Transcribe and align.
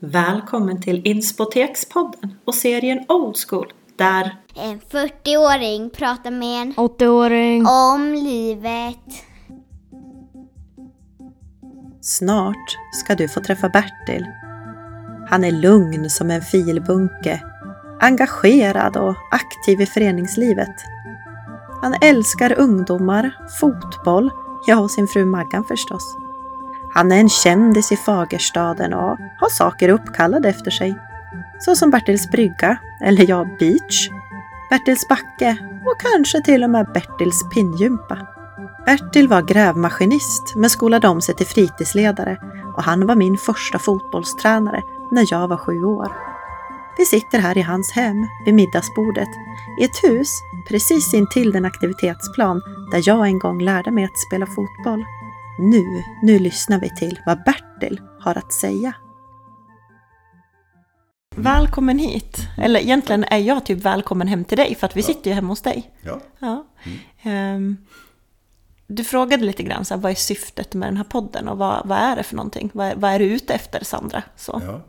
Välkommen 0.00 0.80
till 0.80 1.06
Inspotekspodden 1.06 2.34
och 2.44 2.54
serien 2.54 3.04
Old 3.08 3.36
School 3.48 3.72
där 3.96 4.36
En 4.56 4.80
40-åring 4.80 5.90
pratar 5.90 6.30
med 6.30 6.62
en 6.62 6.74
80-åring. 6.74 7.66
om 7.66 8.14
livet. 8.14 9.24
snart 12.00 12.76
ska 12.92 13.14
du 13.14 13.28
få 13.28 13.40
träffa 13.40 13.68
Bertil. 13.68 14.26
Han 15.28 15.44
är 15.44 15.50
lugn 15.50 16.10
som 16.10 16.30
en 16.30 16.42
filbunke, 16.42 17.42
engagerad 18.00 18.96
och 18.96 19.14
aktiv 19.30 19.80
i 19.80 19.86
föreningslivet. 19.86 20.74
Han 21.82 21.94
älskar 22.02 22.58
ungdomar, 22.58 23.48
fotboll, 23.60 24.30
ja 24.66 24.80
och 24.80 24.90
sin 24.90 25.08
fru 25.08 25.24
Maggan 25.24 25.64
förstås. 25.64 26.27
Han 26.98 27.12
är 27.12 27.20
en 27.20 27.28
kändis 27.28 27.92
i 27.92 27.96
Fagerstaden 27.96 28.94
och 28.94 29.18
har 29.38 29.50
saker 29.50 29.88
uppkallade 29.88 30.48
efter 30.48 30.70
sig. 30.70 30.98
Så 31.58 31.76
som 31.76 31.90
Bertils 31.90 32.30
brygga, 32.30 32.76
eller 33.00 33.30
ja, 33.30 33.44
beach, 33.58 34.08
Bertils 34.70 35.08
backe 35.08 35.56
och 35.86 36.00
kanske 36.00 36.40
till 36.42 36.64
och 36.64 36.70
med 36.70 36.86
Bertils 36.94 37.48
pinnjumpa. 37.54 38.26
Bertil 38.86 39.28
var 39.28 39.42
grävmaskinist 39.42 40.54
men 40.56 40.70
skolade 40.70 41.08
om 41.08 41.20
sig 41.20 41.34
till 41.34 41.46
fritidsledare 41.46 42.38
och 42.76 42.82
han 42.82 43.06
var 43.06 43.14
min 43.14 43.38
första 43.38 43.78
fotbollstränare 43.78 44.82
när 45.10 45.26
jag 45.30 45.48
var 45.48 45.56
sju 45.56 45.84
år. 45.84 46.12
Vi 46.98 47.04
sitter 47.04 47.38
här 47.38 47.58
i 47.58 47.62
hans 47.62 47.92
hem 47.92 48.26
vid 48.44 48.54
middagsbordet 48.54 49.28
i 49.80 49.84
ett 49.84 50.04
hus 50.04 50.42
precis 50.68 51.14
intill 51.14 51.52
den 51.52 51.64
aktivitetsplan 51.64 52.62
där 52.90 53.02
jag 53.04 53.26
en 53.26 53.38
gång 53.38 53.62
lärde 53.62 53.90
mig 53.90 54.04
att 54.04 54.18
spela 54.18 54.46
fotboll. 54.46 55.04
Nu, 55.58 56.02
nu 56.22 56.38
lyssnar 56.38 56.80
vi 56.80 56.90
till 56.96 57.20
vad 57.26 57.44
Bertil 57.44 58.00
har 58.20 58.38
att 58.38 58.52
säga. 58.52 58.92
Välkommen 61.36 61.98
hit! 61.98 62.38
Eller 62.58 62.80
egentligen 62.80 63.24
är 63.24 63.38
jag 63.38 63.66
typ 63.66 63.78
välkommen 63.78 64.28
hem 64.28 64.44
till 64.44 64.56
dig 64.58 64.74
för 64.74 64.86
att 64.86 64.96
vi 64.96 65.02
sitter 65.02 65.30
ju 65.30 65.34
hemma 65.34 65.48
hos 65.48 65.62
dig. 65.62 65.90
Ja, 66.02 66.20
Ja. 66.38 66.66
Ehm, 67.22 67.76
du 68.86 69.04
frågade 69.04 69.44
lite 69.44 69.62
grann 69.62 69.84
så 69.84 69.94
här, 69.94 70.00
vad 70.00 70.12
är 70.12 70.16
syftet 70.16 70.74
med 70.74 70.88
den 70.88 70.96
här 70.96 71.04
podden 71.04 71.48
och 71.48 71.58
vad, 71.58 71.86
vad 71.86 71.98
är 71.98 72.16
det 72.16 72.22
för 72.22 72.36
någonting? 72.36 72.70
Vad, 72.72 72.96
vad 72.96 73.10
är 73.10 73.18
du 73.18 73.24
ute 73.24 73.54
efter 73.54 73.84
Sandra? 73.84 74.22
Så. 74.36 74.62
ja, 74.66 74.80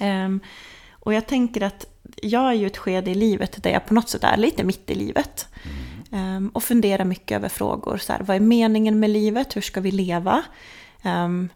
Ehm, 0.00 0.40
och 0.90 1.14
jag 1.14 1.26
tänker 1.26 1.60
att 1.60 1.86
jag 2.22 2.48
är 2.48 2.52
ju 2.54 2.66
ett 2.66 2.76
skede 2.76 3.10
i 3.10 3.14
livet 3.14 3.62
där 3.62 3.70
jag 3.70 3.86
på 3.86 3.94
något 3.94 4.08
sätt 4.08 4.24
är 4.24 4.36
lite 4.36 4.64
mitt 4.64 4.90
i 4.90 4.94
livet. 4.94 5.48
Ehm, 6.14 6.48
och 6.48 6.62
funderar 6.62 7.04
mycket 7.04 7.36
över 7.36 7.48
frågor. 7.48 7.98
Så 7.98 8.12
här, 8.12 8.20
vad 8.20 8.36
är 8.36 8.40
meningen 8.40 9.00
med 9.00 9.10
livet? 9.10 9.56
Hur 9.56 9.60
ska 9.60 9.80
vi 9.80 9.90
leva? 9.90 10.42
Ehm, 11.02 11.48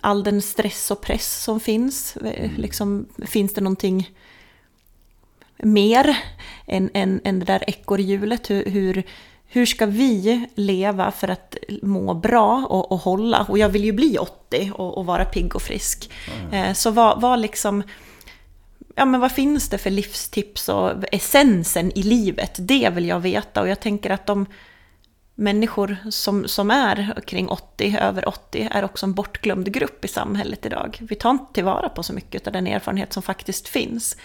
all 0.00 0.22
den 0.24 0.42
stress 0.42 0.90
och 0.90 1.00
press 1.00 1.42
som 1.42 1.60
finns. 1.60 2.16
eh, 2.16 2.50
Liksom, 2.56 3.06
finns 3.26 3.54
det 3.54 3.60
någonting 3.60 4.10
mer 5.58 6.18
än, 6.66 6.90
än, 6.94 7.20
än 7.24 7.38
det 7.38 7.44
där 7.44 7.64
ekorrhjulet? 7.66 8.50
Hur, 8.50 8.64
hur, 8.70 9.02
hur 9.46 9.66
ska 9.66 9.86
vi 9.86 10.48
leva 10.54 11.10
för 11.10 11.28
att 11.28 11.56
må 11.82 12.14
bra 12.14 12.66
och, 12.70 12.92
och 12.92 12.98
hålla? 12.98 13.46
Och 13.48 13.58
jag 13.58 13.68
vill 13.68 13.84
ju 13.84 13.92
bli 13.92 14.18
80 14.18 14.72
och, 14.74 14.98
och 14.98 15.06
vara 15.06 15.24
pigg 15.24 15.56
och 15.56 15.62
frisk. 15.62 16.10
Eh, 16.52 16.72
så 16.72 16.90
vad, 16.90 17.20
vad 17.20 17.40
liksom... 17.40 17.82
Ja, 18.94 19.04
men 19.04 19.20
vad 19.20 19.32
finns 19.32 19.68
det 19.68 19.78
för 19.78 19.90
livstips 19.90 20.68
och 20.68 20.92
essensen 21.12 21.98
i 21.98 22.02
livet? 22.02 22.56
Det 22.58 22.90
vill 22.90 23.08
jag 23.08 23.20
veta. 23.20 23.60
Och 23.60 23.68
jag 23.68 23.80
tänker 23.80 24.10
att 24.10 24.26
de 24.26 24.46
människor 25.34 25.96
som, 26.10 26.48
som 26.48 26.70
är 26.70 27.20
kring 27.26 27.48
80, 27.48 27.98
över 28.00 28.28
80, 28.28 28.68
är 28.70 28.84
också 28.84 29.06
en 29.06 29.14
bortglömd 29.14 29.72
grupp 29.72 30.04
i 30.04 30.08
samhället 30.08 30.66
idag. 30.66 30.98
Vi 31.00 31.14
tar 31.14 31.30
inte 31.30 31.54
tillvara 31.54 31.88
på 31.88 32.02
så 32.02 32.12
mycket 32.12 32.46
av 32.46 32.52
den 32.52 32.66
erfarenhet 32.66 33.12
som 33.12 33.22
faktiskt 33.22 33.68
finns. 33.68 34.16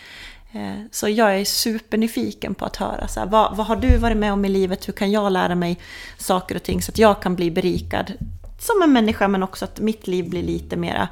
Eh, 0.52 0.86
så 0.92 1.09
jag 1.09 1.40
är 1.40 1.45
supernyfiken 1.45 2.56
på 2.56 2.66
att 2.66 2.75
höra, 2.75 3.08
så 3.08 3.20
här, 3.20 3.28
vad, 3.28 3.58
vad 3.58 3.67
har 3.67 3.75
du 3.75 3.97
varit 3.97 4.17
med 4.17 4.34
om 4.34 4.45
i 4.45 4.50
livet? 4.50 4.88
Hur 4.88 4.94
kan 4.94 5.12
jag 5.12 5.31
lära 5.31 5.56
mig 5.56 5.78
saker 6.18 6.56
och 6.56 6.63
ting 6.63 6.81
så 6.81 6.91
att 6.91 6.97
jag 6.97 7.22
kan 7.22 7.36
bli 7.36 7.51
berikad 7.51 8.13
som 8.59 8.81
en 8.84 8.94
människa, 8.94 9.28
men 9.28 9.44
också 9.44 9.66
att 9.66 9.80
mitt 9.80 10.07
liv 10.07 10.30
blir 10.30 10.44
lite 10.44 10.78
mera 10.78 11.09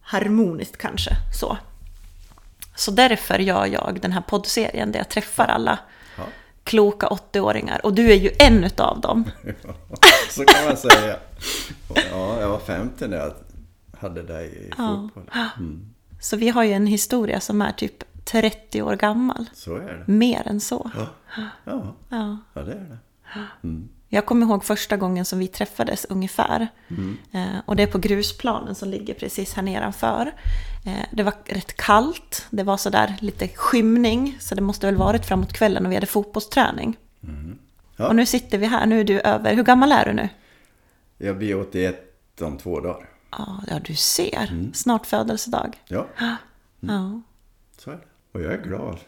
harmoniskt 0.00 0.76
kanske. 0.76 1.10
Så. 1.40 1.58
Så 2.80 2.90
därför 2.90 3.38
gör 3.38 3.66
jag 3.66 3.98
den 4.02 4.12
här 4.12 4.20
poddserien 4.20 4.92
där 4.92 4.98
jag 5.00 5.08
träffar 5.08 5.44
alla 5.46 5.78
Ja. 6.18 6.24
kloka 6.64 7.06
80-åringar. 7.06 7.80
Och 7.86 7.94
du 7.94 8.10
är 8.10 8.16
ju 8.16 8.30
en 8.38 8.64
utav 8.64 9.00
dem. 9.00 9.24
så 10.30 10.44
kan 10.44 10.64
man 10.66 10.76
säga. 10.76 11.16
Ja, 11.94 12.40
jag 12.40 12.48
var 12.48 12.58
50 12.58 13.08
när 13.08 13.16
jag 13.16 13.32
hade 14.00 14.22
dig 14.22 14.68
i 14.68 14.70
fotboll. 14.76 15.30
Mm, 15.58 15.90
Så 16.20 16.36
vi 16.36 16.48
har 16.48 16.64
ju 16.64 16.72
en 16.72 16.86
historia 16.86 17.40
som 17.40 17.62
är 17.62 17.72
typ 17.72 18.04
30 18.24 18.82
år 18.82 18.96
gammal. 18.96 19.46
så 19.54 19.76
är 19.76 20.04
det. 20.06 20.12
Mer 20.12 20.42
än 20.48 20.60
så. 20.60 20.90
Ja, 20.96 21.06
ja, 21.64 21.80
Ja. 22.08 22.38
ja 22.54 22.62
det 22.62 22.72
är 22.72 22.76
det. 22.76 22.98
Mm. 23.62 23.88
Jag 24.12 24.26
kommer 24.26 24.46
ihåg 24.46 24.64
första 24.64 24.96
gången 24.96 25.24
som 25.24 25.38
vi 25.38 25.48
träffades 25.48 26.04
ungefär. 26.04 26.68
Mm. 26.88 27.16
Eh, 27.32 27.60
och 27.66 27.76
det 27.76 27.82
är 27.82 27.86
på 27.86 27.98
grusplanen 27.98 28.74
som 28.74 28.88
ligger 28.88 29.14
precis 29.14 29.54
här 29.54 29.62
nedanför. 29.62 30.32
Eh, 30.86 31.04
det 31.12 31.22
var 31.22 31.34
rätt 31.44 31.76
kallt, 31.76 32.46
det 32.50 32.62
var 32.62 32.76
sådär 32.76 33.16
lite 33.20 33.48
skymning. 33.48 34.36
Så 34.40 34.54
det 34.54 34.62
måste 34.62 34.86
väl 34.86 34.96
varit 34.96 35.26
framåt 35.26 35.52
kvällen 35.52 35.86
och 35.86 35.90
vi 35.92 35.96
hade 35.96 36.06
fotbollsträning. 36.06 36.96
Ja. 37.96 38.08
Och 38.08 38.16
nu 38.16 38.26
sitter 38.26 38.58
vi 38.58 38.66
här, 38.66 38.86
nu 38.86 39.00
är 39.00 39.04
du 39.04 39.20
över, 39.20 39.54
hur 39.54 39.62
gammal 39.62 39.92
är 39.92 40.04
du 40.04 40.12
nu? 40.12 40.28
Jag 41.18 41.38
blir 41.38 41.60
81 41.60 42.42
om 42.42 42.58
två 42.58 42.80
dagar. 42.80 43.08
Ja, 43.30 43.60
ja 43.68 43.78
du 43.84 43.94
ser. 43.94 44.48
Mm. 44.50 44.74
Snart 44.74 45.06
födelsedag. 45.06 45.80
Ja, 45.88 46.06
Ja. 46.80 47.20
så 47.78 47.90
är 47.90 47.94
det. 47.96 48.02
Och 48.32 48.40
jag 48.42 48.52
är 48.52 48.62
glad 48.62 48.98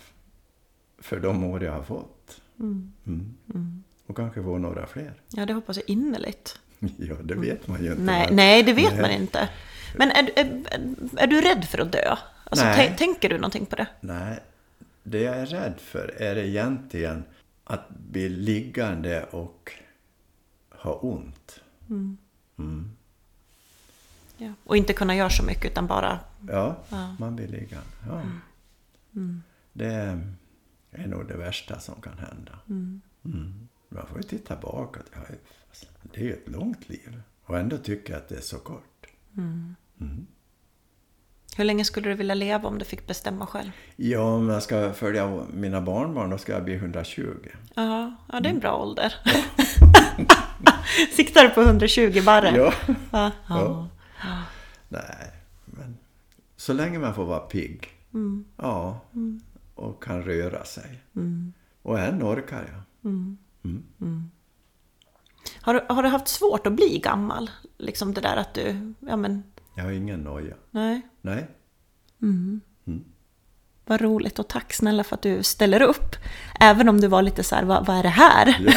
för 0.98 1.20
de 1.20 1.44
år 1.44 1.64
jag 1.64 1.72
har 1.72 1.82
fått. 1.82 2.40
Mm. 2.60 2.92
Och 4.06 4.16
kanske 4.16 4.42
få 4.42 4.58
några 4.58 4.86
fler. 4.86 5.14
ja, 5.28 5.46
det 5.46 5.52
hoppas 5.52 5.76
jag 5.76 5.84
innerligt. 5.90 6.58
Ja, 6.96 7.14
det 7.22 7.34
vet 7.34 7.66
man 7.68 7.84
ju 7.84 7.90
inte. 7.90 8.02
Nej, 8.02 8.26
men- 8.26 8.36
nej 8.36 8.62
det 8.62 8.72
vet 8.72 8.92
Nej. 8.92 9.00
man 9.02 9.10
inte. 9.10 9.48
Men 9.96 10.10
är, 10.10 10.30
är, 10.36 10.62
är 11.16 11.26
du 11.26 11.40
rädd 11.40 11.64
för 11.64 11.78
att 11.78 11.92
dö? 11.92 12.16
Alltså, 12.44 12.64
tänker 12.98 13.28
du 13.28 13.36
någonting 13.36 13.66
på 13.66 13.76
det? 13.76 13.86
Nej, 14.00 14.38
det 15.02 15.20
jag 15.20 15.36
är 15.36 15.46
rädd 15.46 15.74
för 15.78 16.14
är 16.22 16.36
egentligen 16.36 17.24
att 17.64 17.88
bli 17.88 18.28
liggande 18.28 19.24
och 19.24 19.72
ha 20.70 20.94
ont. 20.94 21.60
Ja. 24.36 24.52
Och 24.64 24.76
inte 24.76 24.92
kunna 24.92 25.14
göra 25.16 25.30
så 25.30 25.42
mycket 25.42 25.64
utan 25.70 25.86
bara... 25.86 26.18
Ja, 26.48 26.76
Ja. 26.88 27.16
man 27.18 27.36
blir 27.36 27.48
liggande. 27.48 27.86
Ja. 28.08 28.22
Det 29.72 30.18
är 30.90 31.06
nog 31.06 31.28
det 31.28 31.36
värsta 31.36 31.80
som 31.80 31.94
kan 32.00 32.18
hända. 32.18 32.58
Mm. 33.92 34.02
Man 34.02 34.06
får 34.06 34.16
ju 34.16 34.22
titta 34.22 34.56
bakåt. 34.56 35.06
Ja, 35.12 35.20
det 36.02 36.20
är 36.20 36.24
ju 36.24 36.32
ett 36.32 36.48
långt 36.48 36.88
liv. 36.88 37.22
Och 37.44 37.58
ändå 37.58 37.78
tycker 37.78 38.12
jag 38.12 38.22
att 38.22 38.28
det 38.28 38.36
är 38.36 38.40
så 38.40 38.58
kort. 38.58 39.06
Hur 41.56 41.64
länge 41.64 41.84
skulle 41.84 42.08
du 42.08 42.14
vilja 42.14 42.34
leva 42.34 42.68
om 42.68 42.78
du 42.78 42.84
fick 42.84 43.06
bestämma 43.06 43.46
själv? 43.46 43.70
Ja, 43.96 44.20
om 44.20 44.48
jag 44.48 44.62
ska 44.62 44.92
följa 44.92 45.44
mina 45.52 45.80
barnbarn 45.80 46.30
då 46.30 46.38
ska 46.38 46.52
jag 46.52 46.64
bli 46.64 46.74
120. 46.74 47.22
Ja, 47.74 48.14
ja 48.32 48.40
det 48.40 48.48
är 48.48 48.52
en 48.52 48.60
bra 48.60 48.76
ålder. 48.76 49.14
Siktar 51.16 51.42
du 51.42 51.50
på 51.50 51.60
120 51.60 52.22
barre? 52.26 52.56
Ja. 52.56 52.72
Ja. 53.12 53.30
Ja. 53.48 53.88
ja. 54.22 54.42
Nej, 54.88 55.32
men 55.64 55.98
så 56.56 56.72
länge 56.72 56.98
man 56.98 57.14
får 57.14 57.24
vara 57.24 57.40
pigg. 57.40 57.88
Ja, 58.56 59.00
och 59.74 60.02
kan 60.02 60.22
röra 60.22 60.64
sig. 60.64 61.02
Och 61.82 61.98
än 61.98 62.22
orkar 62.22 62.64
jag. 62.72 63.10
Har, 65.60 65.74
du, 65.74 65.84
har 65.88 66.02
du 66.02 66.08
haft 66.08 66.28
svårt 66.28 66.66
att 66.66 66.72
bli 66.72 66.98
gammal? 66.98 67.50
Liksom 67.78 68.14
det 68.14 68.20
där 68.20 68.36
att 68.36 68.54
du... 68.54 68.94
Ja 69.00 69.16
men, 69.16 69.42
Jag 69.76 69.84
har 69.84 69.90
ingen 69.90 70.20
noja. 70.20 70.54
nej. 70.70 71.00
Nej. 71.20 71.46
Vad 73.86 74.00
roligt 74.00 74.38
och 74.38 74.48
tack 74.48 74.72
snälla 74.72 75.04
för 75.04 75.14
att 75.14 75.22
du 75.22 75.42
ställer 75.42 75.82
upp. 75.82 76.16
Även 76.60 76.88
om 76.88 77.00
du 77.00 77.08
var 77.08 77.22
lite 77.22 77.42
så 77.44 77.54
här, 77.54 77.62
vad, 77.64 77.86
vad 77.86 77.96
är 77.96 78.02
det 78.02 78.08
här? 78.08 78.56
Ja. 78.60 78.72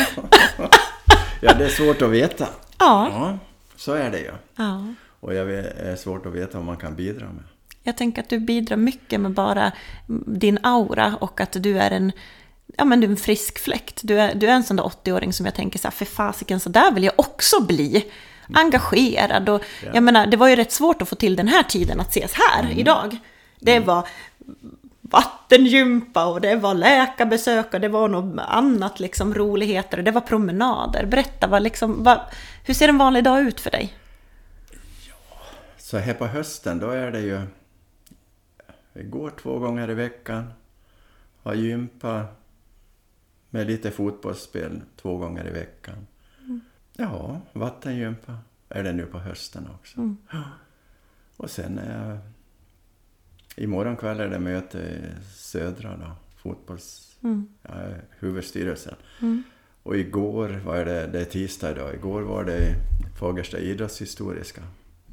ja, 1.42 1.54
det 1.54 1.66
är 1.66 1.70
svårt 1.70 2.02
att 2.02 2.10
veta. 2.10 2.48
Ja. 2.80 3.08
Ja, 3.10 3.38
så 3.76 3.94
är 3.94 4.12
det 4.12 4.20
ju. 4.20 4.32
ja. 4.56 4.94
Och 5.20 5.34
jag 5.34 5.52
är 5.54 5.96
svårt 5.96 6.26
att 6.26 6.34
veta 6.34 6.58
vad 6.58 6.66
man 6.66 6.78
kan 6.78 6.96
bidra 6.96 7.26
med. 7.26 7.44
Jag 7.84 7.98
tänker 7.98 8.22
att 8.22 8.30
du 8.30 8.40
bidrar 8.40 8.78
mycket 8.78 9.20
med 9.22 9.32
bara 9.32 9.72
din 10.28 10.60
aura 10.64 11.16
och 11.16 11.42
att 11.42 11.52
du 11.64 11.78
är 11.80 11.92
en, 11.92 12.12
ja, 12.78 12.86
men 12.86 13.00
du 13.00 13.08
är 13.08 13.12
en 13.12 13.18
frisk 13.18 13.60
fläkt. 13.60 14.00
Du 14.04 14.20
är, 14.20 14.36
du 14.36 14.48
är 14.48 14.54
en 14.54 14.64
sån 14.64 14.78
där 14.78 14.84
80-åring 14.84 15.34
som 15.34 15.46
jag 15.46 15.56
tänker 15.56 15.80
så 15.80 15.88
här, 15.88 15.92
för 15.92 16.06
fasiken, 16.06 16.60
så 16.60 16.70
där 16.70 16.92
vill 16.92 17.04
jag 17.04 17.14
också 17.16 17.64
bli. 17.64 18.12
Engagerad 18.54 19.50
och 19.50 19.64
jag 19.94 20.04
menar, 20.04 20.28
det 20.28 20.38
var 20.38 20.48
ju 20.48 20.56
rätt 20.56 20.72
svårt 20.72 21.02
att 21.02 21.10
få 21.10 21.16
till 21.16 21.36
den 21.36 21.48
här 21.48 21.64
tiden 21.64 22.00
att 22.00 22.10
ses 22.10 22.34
här 22.34 22.80
idag. 22.80 23.18
Det 23.60 23.80
var 23.80 24.08
vattengympa 25.02 26.26
och 26.26 26.42
det 26.42 26.56
var 26.56 26.74
läkarbesök 26.74 27.74
och 27.74 27.82
det 27.82 27.88
var 27.88 28.08
något 28.08 28.40
annat 28.48 29.00
liksom 29.00 29.34
roligheter 29.34 29.98
och 29.98 30.04
det 30.04 30.12
var 30.12 30.22
promenader. 30.22 31.06
Berätta, 31.06 31.48
vad 31.48 31.64
liksom, 31.64 32.04
vad, 32.04 32.20
hur 32.66 32.74
ser 32.74 32.90
en 32.90 32.98
vanlig 32.98 33.24
dag 33.24 33.42
ut 33.42 33.60
för 33.60 33.72
dig? 33.72 33.94
Så 35.78 35.98
här 35.98 36.14
på 36.14 36.26
hösten 36.26 36.80
då 36.80 36.90
är 36.90 37.12
det 37.12 37.22
ju 37.22 37.42
Vi 38.94 39.04
går 39.04 39.30
två 39.42 39.60
gånger 39.60 39.92
i 39.92 39.94
veckan. 39.94 40.54
Har 41.44 41.54
gympa 41.54 42.26
med 43.56 43.68
lite 43.68 43.92
fotbollsspel 43.92 44.82
två 44.96 45.18
gånger 45.18 45.48
i 45.48 45.52
veckan. 45.52 46.08
Mm. 46.40 46.62
Ja, 46.94 47.42
vattengympa 47.54 48.38
är 48.70 48.84
det 48.84 48.94
nu 48.94 49.06
på 49.06 49.20
hösten 49.20 49.68
också. 49.80 49.98
Mm. 49.98 50.18
Och 51.38 51.50
sen 51.50 51.80
är 51.80 52.10
jag... 52.10 52.20
Imorgon 53.64 53.98
kväll 53.98 54.20
är 54.20 54.28
det 54.28 54.40
möte 54.40 54.78
i 54.78 55.24
Södra 55.36 55.98
då, 55.98 56.12
fotbolls... 56.38 57.18
Mm. 57.24 57.48
Ja, 57.62 57.72
huvudstyrelsen. 58.20 58.96
Mm. 59.22 59.44
Och 59.84 59.98
igår 59.98 60.50
var 60.66 60.86
det, 60.86 61.08
det 61.08 61.22
är 61.22 61.26
tisdag 61.26 61.72
idag, 61.72 61.94
igår 61.94 62.22
var 62.22 62.44
det 62.44 62.76
Fagersta 63.20 63.60
idrottshistoriska. 63.60 64.62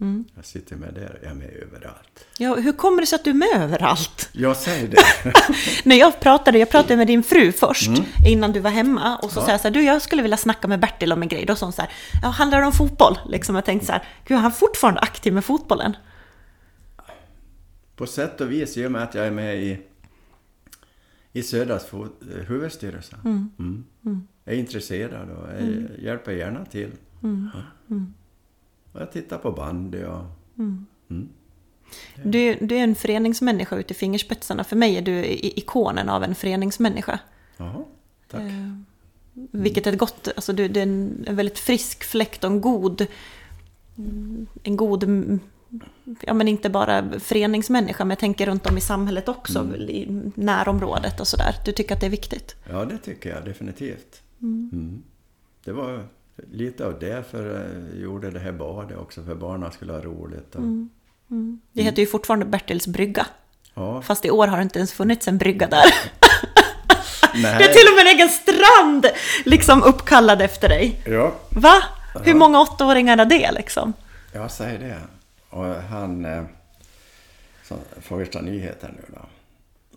Mm. 0.03 0.25
Jag 0.35 0.45
sitter 0.45 0.77
med 0.77 0.95
där, 0.95 1.19
jag 1.23 1.31
är 1.31 1.35
med 1.35 1.51
överallt. 1.51 2.27
Ja, 2.39 2.55
hur 2.55 2.73
kommer 2.73 3.01
det 3.01 3.07
sig 3.07 3.17
att 3.17 3.25
du 3.25 3.31
är 3.31 3.35
med 3.35 3.49
överallt? 3.57 4.29
Jag 4.33 4.57
säger 4.57 4.89
det. 4.89 4.97
När 5.85 5.97
jag 5.97 6.21
pratade, 6.21 6.59
jag 6.59 6.71
pratade 6.71 6.97
med 6.97 7.07
din 7.07 7.23
fru 7.23 7.53
först, 7.53 7.89
mm. 7.89 8.03
innan 8.27 8.53
du 8.53 8.61
var 8.61 8.71
hemma. 8.71 9.19
Och 9.19 9.31
så 9.31 9.41
ja. 9.41 9.45
sa 9.45 9.51
jag 9.51 9.61
så 9.61 9.69
här, 9.69 9.75
du 9.75 9.83
jag 9.83 10.03
skulle 10.03 10.23
vilja 10.23 10.37
snacka 10.37 10.69
med 10.69 10.81
Bertil 10.81 11.13
om 11.13 11.23
en 11.23 11.29
grej. 11.29 11.47
Då 11.47 11.55
sa 11.55 11.67
hon 11.67 11.73
så 11.73 11.83
här, 11.83 11.91
ja, 12.23 12.29
handlar 12.29 12.61
det 12.61 12.67
om 12.67 12.73
fotboll? 12.73 13.19
Liksom, 13.29 13.55
jag 13.55 13.65
tänkte 13.65 13.87
så 13.87 13.93
här, 13.93 14.05
gud, 14.25 14.39
är 14.39 14.43
han 14.43 14.53
fortfarande 14.53 15.01
aktiv 15.01 15.33
med 15.33 15.45
fotbollen? 15.45 15.97
På 17.97 18.07
sätt 18.07 18.41
och 18.41 18.53
vis, 18.53 18.77
i 18.77 18.87
och 18.87 18.93
med 18.93 19.03
att 19.03 19.15
jag 19.15 19.27
är 19.27 19.31
med 19.31 19.63
i, 19.63 19.79
i 21.33 21.43
Södras 21.43 21.87
huvudstyrelse. 22.49 23.17
Mm. 23.25 23.51
Mm. 23.59 23.85
Mm. 24.05 24.27
Jag 24.45 24.55
är 24.55 24.59
intresserad 24.59 25.31
och 25.31 25.49
jag 25.49 25.61
mm. 25.61 25.89
hjälper 25.99 26.33
gärna 26.33 26.65
till. 26.65 26.91
Mm. 27.23 27.51
Ja. 27.55 27.97
Jag 28.93 29.13
tittar 29.13 29.39
på 29.39 29.53
bandy 29.53 30.05
och... 30.05 30.25
Mm. 30.59 30.87
Mm. 31.11 31.29
Du, 32.23 32.55
du, 32.55 32.77
är 32.77 32.83
en 32.83 32.95
föreningsmänniska 32.95 33.77
ut 33.77 33.91
i 33.91 33.95
fingerspetsarna. 33.95 34.65
För 34.65 34.77
mig 34.77 34.97
är 34.97 35.03
du 35.03 35.25
ikonen 35.27 36.09
av 36.09 36.25
en 36.25 36.35
föreningsmänniska. 36.35 37.19
Jaha, 37.57 37.85
tack. 38.31 38.41
Eh, 38.41 38.77
vilket 39.35 39.87
är 39.87 39.93
ett 39.93 39.99
gott, 39.99 40.29
alltså 40.37 40.53
du, 40.53 40.69
du 40.69 40.81
är 40.81 40.83
en, 40.83 41.25
en, 41.27 41.37
väldigt 41.37 41.59
frisk 41.59 42.05
fläkt 42.05 42.45
och 42.45 42.51
en 42.51 42.61
god, 42.61 43.07
en 44.63 44.77
god, 44.77 45.05
ja 46.21 46.35
men 46.35 46.49
inte 46.49 46.71
bara 46.71 47.21
föreningsmänniska, 47.21 48.05
men 48.05 48.11
jag 48.11 48.19
tänker 48.19 48.47
runt 48.47 48.67
om 48.67 48.79
i 48.79 48.81
samhället 48.81 49.29
också, 49.29 49.59
mm. 49.59 49.75
i 49.75 50.23
närområdet 50.35 51.21
och 51.21 51.29
sådär. 51.29 51.55
Du 51.65 51.73
tycker 51.73 51.95
att 51.95 52.01
det 52.01 52.07
är 52.07 52.11
viktigt? 52.11 52.57
Ja, 52.71 52.85
det 52.85 52.99
tycker 52.99 53.35
jag 53.35 53.45
definitivt. 53.45 54.23
Mm. 54.41 54.71
mm. 54.73 55.03
Det 55.65 55.73
var 55.73 56.07
lite 56.37 56.87
av 56.87 56.99
det 56.99 57.31
för 57.31 57.69
jag 57.93 58.01
gjorde 58.03 58.31
det 58.31 58.39
här 58.41 58.53
badet 58.53 58.99
också, 58.99 59.23
för 59.23 59.35
barnen 59.35 59.73
skulle 59.73 59.93
ha 59.93 60.01
roligt. 60.01 60.55
Och... 60.55 60.61
Mm. 60.61 60.91
Mm. 61.31 61.61
Det 61.73 61.83
heter 61.83 62.03
ju 62.03 62.07
fortfarande 62.07 62.47
Bertils 62.47 62.87
brygga. 62.87 63.27
Ja. 63.75 64.03
Fast 64.03 64.25
i 64.25 64.31
år 64.31 64.47
har 64.47 64.57
det 64.57 64.63
inte 64.63 64.79
ens 64.79 64.93
funnits 64.93 65.29
en 65.29 65.39
brygga 65.39 65.69
där. 65.69 65.85
Nej. 67.35 67.59
Det 67.59 67.65
är 67.65 67.73
till 67.73 67.89
och 67.89 67.97
med 67.97 68.07
en 68.07 68.15
egen 68.15 68.29
strand 68.29 69.07
liksom 69.45 69.83
uppkallad 69.83 70.43
efter 70.43 70.69
dig. 70.69 71.03
Ja. 71.07 71.35
Va? 71.49 71.83
Hur 72.25 72.35
många 72.35 72.61
åttaåringar 72.61 73.19
är 73.19 73.25
det 73.25 73.53
liksom? 73.53 73.93
Jag 74.33 74.51
säger 74.51 74.79
det. 74.79 74.99
Och 75.51 75.65
han, 75.65 76.25
eh, 76.25 76.45
Fagersta 78.01 78.41
Nyheter 78.41 78.95
nu 78.97 79.15
då, 79.15 79.27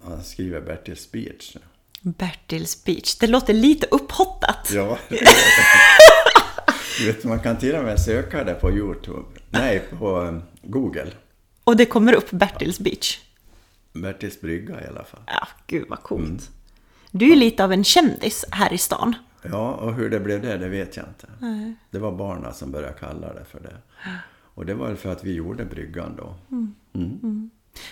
han 0.10 0.24
skriver 0.24 0.62
Bertils 0.62 1.02
speech. 1.02 1.56
Bertils 2.02 2.72
speech, 2.72 3.16
det 3.16 3.28
låter 3.28 3.54
lite 3.54 3.88
upphottat. 3.92 4.72
Ja, 4.72 4.98
vet, 7.02 7.24
man 7.24 7.40
kan 7.40 7.58
till 7.58 7.76
och 7.76 7.84
med 7.84 8.00
söka 8.00 8.44
det 8.44 8.54
på 8.54 8.72
Youtube. 8.72 9.26
Nej, 9.50 9.84
på 10.00 10.20
um, 10.20 10.42
Google. 10.62 11.12
Och 11.64 11.78
det 11.78 11.86
kommer 11.86 12.14
upp 12.14 12.32
Bertils 12.32 12.80
Beach? 12.80 13.20
Bertils 13.94 14.42
brygga 14.42 14.84
i 14.84 14.88
alla 14.88 15.04
fall. 15.04 15.22
Ja, 15.28 15.48
gud 15.68 15.86
vad 15.90 16.04
coolt. 16.04 16.26
Mm. 16.26 16.40
Du 17.12 17.26
är 17.26 17.30
ju 17.30 17.36
lite 17.36 17.64
av 17.64 17.74
en 17.74 17.84
kändis 17.84 18.46
här 18.52 18.74
i 18.74 18.78
stan. 18.78 19.16
Ja, 19.42 19.74
och 19.74 19.94
hur 19.94 20.10
det 20.10 20.20
blev 20.20 20.42
det, 20.42 20.58
det 20.58 20.70
vet 20.70 20.98
jag 20.98 21.06
inte. 21.06 21.28
Nej. 21.40 21.74
Det 21.92 22.00
var 22.00 22.12
barnen 22.12 22.54
som 22.54 22.72
började 22.72 22.94
kalla 23.00 23.34
det 23.34 23.46
för 23.46 23.60
det. 23.60 23.76
Och 24.56 24.66
det 24.66 24.74
var 24.74 24.96
för 24.96 25.12
att 25.12 25.24
vi 25.24 25.34
gjorde 25.34 25.66
bryggan 25.66 26.16
då. 26.18 26.36
Mm. 26.52 26.76
Mm. 26.94 27.20
mm. 27.24 27.50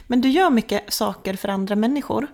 Men 0.08 0.22
du 0.22 0.30
gör 0.30 0.50
mycket 0.50 0.94
saker 0.94 1.34
för 1.34 1.50
andra 1.50 1.76
människor. 1.76 2.28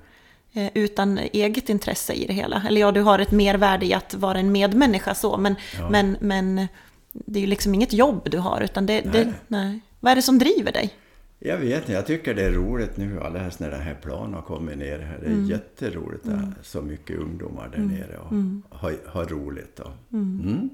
Eh, 0.54 0.70
utan 0.74 1.18
eget 1.18 1.70
intresse 1.70 2.14
i 2.14 2.26
det 2.28 2.34
hela. 2.34 2.64
Eller 2.68 2.82
ja, 2.82 2.92
du 2.92 3.02
har 3.02 3.20
ett 3.20 3.32
mervärde 3.32 3.86
i 3.86 3.94
att 3.94 4.14
vara 4.14 4.40
en 4.40 4.52
medmänniska 4.52 5.16
så, 5.16 5.38
men, 5.38 5.56
ja. 5.78 5.90
men, 5.90 6.18
men 6.22 6.68
det 7.12 7.40
är 7.40 7.42
ju 7.42 7.48
liksom 7.48 7.76
inget 7.76 7.94
jobb 7.94 8.28
du 8.32 8.38
har, 8.38 8.62
utan 8.62 8.86
det, 8.86 9.06
nej. 9.06 9.12
det... 9.14 9.34
Nej. 9.48 9.80
Vad 10.00 10.12
är 10.12 10.16
det 10.16 10.22
som 10.22 10.40
driver 10.40 10.72
dig? 10.72 10.94
Jag 11.40 11.58
vet 11.58 11.80
inte, 11.80 11.92
jag 11.92 12.08
tycker 12.08 12.34
det 12.34 12.46
är 12.46 12.52
roligt 12.52 12.98
nu 12.98 13.22
alldeles 13.22 13.60
när 13.60 13.72
den 13.72 13.82
här 13.82 13.98
planen 14.02 14.34
har 14.34 14.42
kommit 14.42 14.78
ner 14.78 15.00
här. 15.00 15.20
Det 15.20 15.26
är 15.26 15.32
mm. 15.32 15.46
jätteroligt 15.46 16.28
att 16.28 16.34
mm. 16.34 16.54
så 16.62 16.82
mycket 16.82 17.20
ungdomar 17.20 17.70
där 17.70 17.78
mm. 17.78 17.88
nere 17.90 18.18
och 18.18 18.32
mm. 18.32 18.64
har, 18.70 18.96
har 19.06 19.26
roligt. 19.26 19.80
Och, 19.80 19.92
mm. 20.14 20.42
mm. 20.44 20.70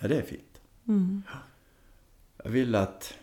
Ja, 0.00 0.08
det 0.08 0.16
är 0.16 0.22
fint. 0.22 0.60
Mm. 0.88 1.22
Jag 2.44 2.50
vill 2.50 2.74
att 2.74 3.14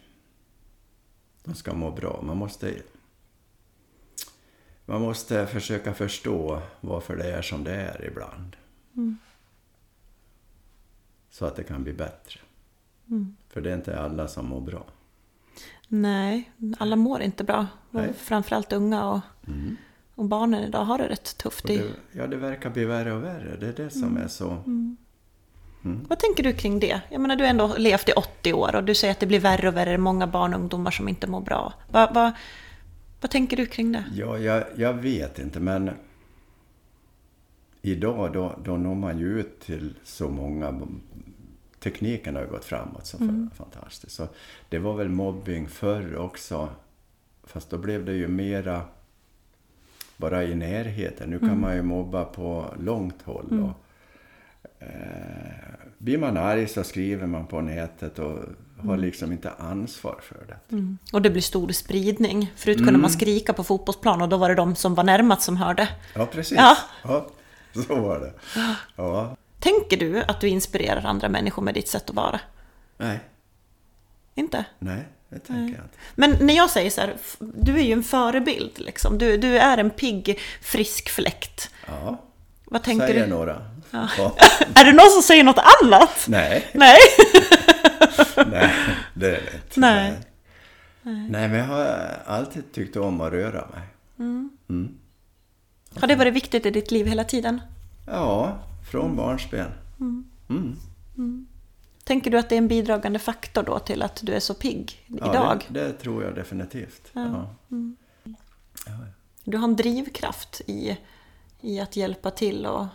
de 1.44 1.56
ska 1.56 1.74
må 1.74 1.92
bra. 1.92 2.22
Man 2.24 2.38
måste 2.38 2.74
man 4.90 5.02
måste 5.02 5.48
försöka 5.48 5.94
förstå 5.94 6.62
varför 6.82 7.16
det 7.16 7.32
är 7.32 7.42
som 7.42 7.64
det 7.64 7.76
är 7.76 8.06
ibland. 8.06 8.56
Mm. 8.98 9.18
Så 11.30 11.46
att 11.46 11.56
det 11.56 11.64
kan 11.64 11.84
bli 11.84 11.94
bättre. 11.94 12.40
Mm. 13.10 13.36
För 13.50 13.62
det 13.62 13.72
är 13.72 13.76
inte 13.76 14.00
alla 14.00 14.28
som 14.28 14.46
mår 14.46 14.62
bra. 14.62 14.86
Nej, 15.88 16.52
alla 16.80 16.96
mår 16.96 17.22
inte 17.22 17.44
bra. 17.44 17.68
Nej. 17.90 18.14
Framförallt 18.14 18.74
unga 18.74 19.10
och, 19.10 19.20
mm. 19.48 19.78
och 20.16 20.26
barnen 20.26 20.64
idag 20.64 20.86
har 20.86 20.98
det 20.98 21.08
rätt 21.08 21.38
tufft. 21.38 21.68
Det, 21.68 21.92
ja, 22.12 22.28
det 22.28 22.38
verkar 22.38 22.70
bli 22.70 22.86
värre 22.86 23.14
och 23.14 23.24
värre. 23.24 23.58
Det 23.60 23.68
är 23.68 23.84
det 23.84 23.90
som 23.90 24.04
mm. 24.04 24.24
är 24.24 24.28
så... 24.28 24.50
Mm. 24.52 24.98
Mm. 25.84 26.06
Vad 26.10 26.20
tänker 26.20 26.44
du 26.44 26.54
kring 26.54 26.80
det? 26.80 27.02
Jag 27.10 27.22
menar, 27.22 27.36
du 27.36 27.44
har 27.44 27.50
ändå 27.50 27.76
levt 27.78 28.10
i 28.10 28.12
80 28.12 28.54
år 28.54 28.76
och 28.76 28.84
du 28.84 28.96
säger 28.96 29.12
att 29.12 29.20
det 29.20 29.26
blir 29.26 29.40
värre 29.40 29.68
och 29.68 29.76
värre. 29.76 29.98
Många 29.98 30.28
barn 30.28 30.54
och 30.54 30.60
ungdomar 30.60 30.92
som 30.92 31.10
inte 31.10 31.28
mår 31.28 31.42
bra. 31.42 31.74
Va, 31.92 32.12
va, 32.14 32.34
vad 33.22 33.32
tänker 33.32 33.58
du 33.58 33.66
kring 33.66 33.92
det? 33.92 34.06
Ja, 34.14 34.38
jag, 34.38 34.64
jag 34.76 34.94
vet 34.94 35.40
inte, 35.40 35.60
men 35.60 35.92
idag 37.82 38.34
då, 38.34 38.60
då 38.64 38.78
når 38.78 38.96
man 38.96 39.20
ju 39.20 39.40
ut 39.40 39.60
till 39.60 39.96
så 40.04 40.30
många. 40.30 40.82
Tekniken 41.80 42.36
har 42.36 42.42
ju 42.42 42.50
gått 42.50 42.66
framåt 42.66 43.06
så 43.06 43.18
mm. 43.18 43.50
fantastiskt. 43.56 44.16
Så 44.16 44.28
det 44.70 44.80
var 44.80 44.94
väl 44.94 45.10
mobbing 45.10 45.68
förr 45.68 46.16
också. 46.16 46.70
Fast 47.44 47.70
då 47.70 47.78
blev 47.78 48.06
det 48.06 48.14
ju 48.14 48.28
mera 48.28 48.82
bara 50.18 50.44
i 50.44 50.56
närheten. 50.56 51.30
Nu 51.30 51.36
mm. 51.36 51.50
kan 51.50 51.60
man 51.60 51.76
ju 51.76 51.82
mobba 51.82 52.26
på 52.26 52.74
långt 52.80 53.22
håll. 53.22 53.48
Mm. 53.52 53.64
Och, 53.64 53.76
eh, 54.80 55.70
blir 55.98 56.18
man 56.18 56.38
arg 56.38 56.68
så 56.68 56.84
skriver 56.84 57.28
man 57.28 57.48
på 57.48 57.62
nätet 57.62 58.20
och 58.20 58.40
har 58.86 58.98
liksom 58.98 59.32
inte 59.32 59.52
ansvar 59.52 60.20
för 60.22 60.46
det. 60.48 60.76
Mm. 60.76 60.98
Och 61.14 61.22
det 61.22 61.30
blir 61.30 61.42
stor 61.42 61.72
spridning. 61.72 62.54
Förut 62.56 62.78
kunde 62.78 62.90
mm. 62.90 63.02
man 63.02 63.10
skrika 63.10 63.54
på 63.54 63.64
fotbollsplan 63.64 64.22
och 64.22 64.30
då 64.30 64.38
var 64.38 64.50
det 64.50 64.56
de 64.56 64.76
som 64.76 64.96
var 64.96 65.04
närmast 65.04 65.42
som 65.42 65.58
hörde. 65.58 65.88
Ja, 66.16 66.26
precis. 66.26 66.58
Ja. 66.58 66.78
ja 67.04 67.28
så 67.74 67.96
var 67.96 68.20
det. 68.20 68.34
Ja. 68.96 69.36
Tänker 69.60 69.98
du 69.98 70.24
att 70.24 70.42
du 70.42 70.48
inspirerar 70.48 71.06
andra 71.06 71.30
människor 71.30 71.62
med 71.62 71.74
ditt 71.74 71.88
sätt 71.88 72.10
att 72.10 72.16
vara? 72.16 72.40
Nej. 72.98 73.20
Inte? 74.36 74.66
Nej, 74.80 75.08
det 75.30 75.40
tänker 75.40 75.54
Nej. 75.54 75.74
jag 75.78 75.86
inte. 75.86 75.98
Men 76.16 76.48
när 76.48 76.54
jag 76.54 76.70
säger 76.70 76.90
så 76.90 77.02
här, 77.02 77.16
du 77.40 77.80
är 77.80 77.84
ju 77.84 77.94
en 77.94 78.04
förebild 78.04 78.80
liksom. 78.80 79.18
Du, 79.18 79.38
du 79.38 79.58
är 79.58 79.78
en 79.78 79.90
pigg, 79.90 80.40
frisk 80.62 81.10
fläkt. 81.10 81.70
Ja, 81.88 82.18
Vad 82.66 82.84
tänker 82.84 83.08
säger 83.08 83.24
du? 83.24 83.30
några. 83.30 83.66
Ja. 83.92 84.10
är 84.76 84.86
det 84.86 84.94
någon 84.94 85.12
som 85.12 85.22
säger 85.22 85.44
något 85.44 85.64
annat? 85.84 86.26
Nej. 86.28 86.68
Nej. 86.74 86.98
Nej, 88.60 88.98
det 89.14 89.28
är 89.28 89.32
det 89.32 89.56
inte. 89.56 89.80
Nej. 89.80 90.20
Nej. 91.02 91.30
Nej, 91.30 91.50
men 91.50 91.60
jag 91.60 91.66
har 91.66 91.86
alltid 92.26 92.72
tyckt 92.72 92.96
om 92.96 93.22
att 93.22 93.32
röra 93.32 93.68
mig. 93.68 93.82
Mm. 94.20 94.50
Mm. 94.70 94.98
Har 96.00 96.08
det 96.08 96.16
varit 96.16 96.34
viktigt 96.34 96.66
i 96.66 96.72
ditt 96.72 96.92
liv 96.92 97.06
hela 97.06 97.24
tiden? 97.24 97.62
Ja, 98.06 98.60
från 98.92 99.06
mm. 99.06 99.18
barnsben. 99.18 99.72
Mm. 100.00 100.26
mm. 100.50 101.48
Tänker 102.04 102.32
du 102.32 102.40
att 102.40 102.50
det 102.50 102.56
är 102.56 102.58
en 102.58 102.68
bidragande 102.68 103.20
faktor 103.20 103.64
då 103.64 103.80
till 103.80 104.02
att 104.02 104.20
du 104.24 104.34
är 104.34 104.40
så 104.40 104.54
pigg 104.54 105.06
idag? 105.08 105.34
Ja, 105.34 105.60
det, 105.68 105.84
det 105.84 105.94
tror 105.94 106.24
jag 106.24 106.36
definitivt. 106.36 107.12
Ja. 107.14 107.22
Ja. 107.22 107.56
Mm. 107.72 107.96
Du 109.44 109.58
har 109.58 109.64
en 109.64 109.76
drivkraft 109.76 110.62
i, 110.68 110.98
i 111.62 111.80
att 111.80 111.96
hjälpa 111.96 112.32
till 112.32 112.66
och, 112.66 112.86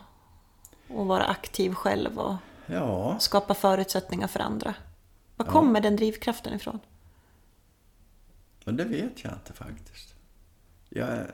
och 0.88 1.06
vara 1.06 1.24
aktiv 1.24 1.74
själv 1.74 2.18
och 2.18 2.34
skapa 3.18 3.54
förutsättningar 3.54 4.26
för 4.26 4.40
andra. 4.40 4.74
Var 5.36 5.46
kommer 5.46 5.80
den 5.80 5.96
drivkraften 5.96 6.54
ifrån? 6.54 6.78
Men 8.64 8.76
det 8.76 8.84
vet 8.84 9.24
jag 9.24 9.32
inte 9.32 9.52
faktiskt. 9.52 10.14
Jag, 10.88 11.26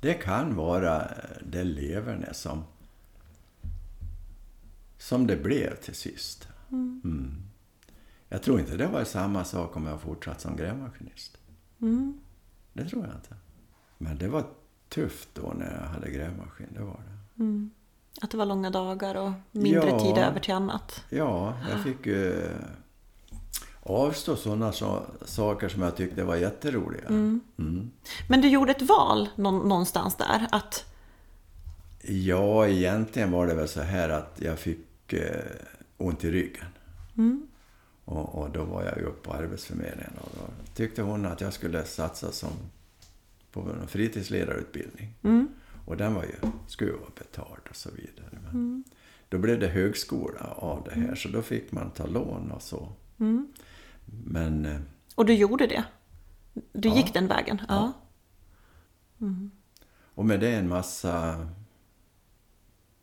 det 0.00 0.14
kan 0.14 0.54
vara 0.54 1.10
det 1.46 1.64
leverne 1.64 2.34
som, 2.34 2.64
som 4.98 5.26
det 5.26 5.36
blev 5.36 5.76
till 5.76 5.94
sist. 5.94 6.48
Mm. 6.70 7.00
Mm. 7.04 7.42
Jag 8.28 8.42
tror 8.42 8.60
inte 8.60 8.76
det 8.76 8.86
var 8.86 9.04
samma 9.04 9.44
sak 9.44 9.76
om 9.76 9.86
jag 9.86 10.00
fortsatt 10.00 10.40
som 10.40 10.56
grävmaskinist. 10.56 11.38
Mm. 11.80 12.20
det 12.72 12.84
tror 12.84 13.06
jag 13.06 13.14
inte. 13.14 13.36
Men 13.98 14.18
det 14.18 14.28
var 14.28 14.46
tufft 14.88 15.28
då 15.34 15.52
när 15.58 15.80
jag 15.80 15.88
hade 15.88 16.10
grävmaskin, 16.10 16.68
det 16.74 16.82
var 16.82 17.00
det. 17.06 17.42
Att 18.22 18.30
det 18.30 18.36
var 18.36 18.46
långa 18.46 18.70
dagar 18.70 19.14
och 19.14 19.32
mindre 19.52 19.88
Ja. 19.90 20.00
tid 20.00 20.18
över 20.18 20.40
till 20.40 20.54
annat. 20.54 21.04
Ja, 21.10 21.54
jag 21.70 21.82
fick 21.82 22.06
ju 22.06 22.48
avstå 23.82 24.36
sådana 24.36 24.72
så, 24.72 25.02
saker 25.24 25.68
som 25.68 25.82
jag 25.82 25.96
tyckte 25.96 26.24
var 26.24 26.36
jätteroliga. 26.36 27.08
Mm. 27.08 27.40
Men 28.28 28.40
du 28.40 28.48
gjorde 28.48 28.70
ett 28.72 28.82
val 28.82 29.28
nå- 29.36 29.50
någonstans 29.62 30.16
där. 30.16 30.46
Att, 30.52 30.84
Ja, 32.06 32.66
egentligen 32.68 33.30
var 33.32 33.46
det 33.46 33.54
väl 33.54 33.68
så 33.68 33.80
här 33.80 34.08
att 34.08 34.38
jag 34.42 34.58
fick 34.58 35.12
eh, 35.12 35.44
ont 35.96 36.24
i 36.24 36.30
ryggen. 36.30 36.66
Och, 38.04 38.34
och 38.42 38.50
då 38.50 38.64
var 38.64 38.82
jag 38.84 38.98
ju 38.98 39.04
uppe 39.04 39.28
på 39.28 39.34
Arbetsförmedlingen 39.36 40.12
och 40.20 40.28
då 40.34 40.42
tyckte 40.74 41.02
hon 41.02 41.26
att 41.26 41.40
jag 41.40 41.52
skulle 41.52 41.84
satsa 41.84 42.32
som 42.32 42.50
på 43.52 43.60
en 43.60 43.88
fritidsledarutbildning. 43.88 45.14
Och 45.84 45.96
den 45.96 46.14
var 46.14 46.22
ju, 46.24 46.32
skulle 46.66 46.90
ju 46.90 46.96
vara 46.96 47.10
betald 47.18 47.60
och 47.70 47.76
så 47.76 47.90
vidare. 47.90 48.38
Men 48.52 48.84
Då 49.28 49.38
blev 49.38 49.60
det 49.60 49.68
högskola 49.68 50.40
av 50.44 50.84
det 50.84 50.90
här 51.00 51.14
så 51.14 51.28
då 51.28 51.42
fick 51.42 51.72
man 51.72 51.90
ta 51.90 52.06
lån 52.06 52.50
och 52.50 52.62
så. 52.62 52.92
Men 54.24 54.64
eh, 54.66 54.80
och 55.14 55.26
du 55.26 55.34
gjorde 55.34 55.66
det. 55.66 55.84
Du 56.72 56.88
Ja. 56.88 56.96
gick 56.96 57.14
den 57.14 57.26
vägen. 57.26 57.62
Ja. 57.68 57.92
Och 60.14 60.24
med 60.24 60.40
det 60.40 60.54
en 60.54 60.68
massa... 60.68 61.48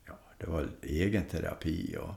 Ja, 0.07 0.13
det 0.37 0.47
var 0.47 0.69
egen 0.81 1.25
terapi 1.25 1.97
och 1.97 2.13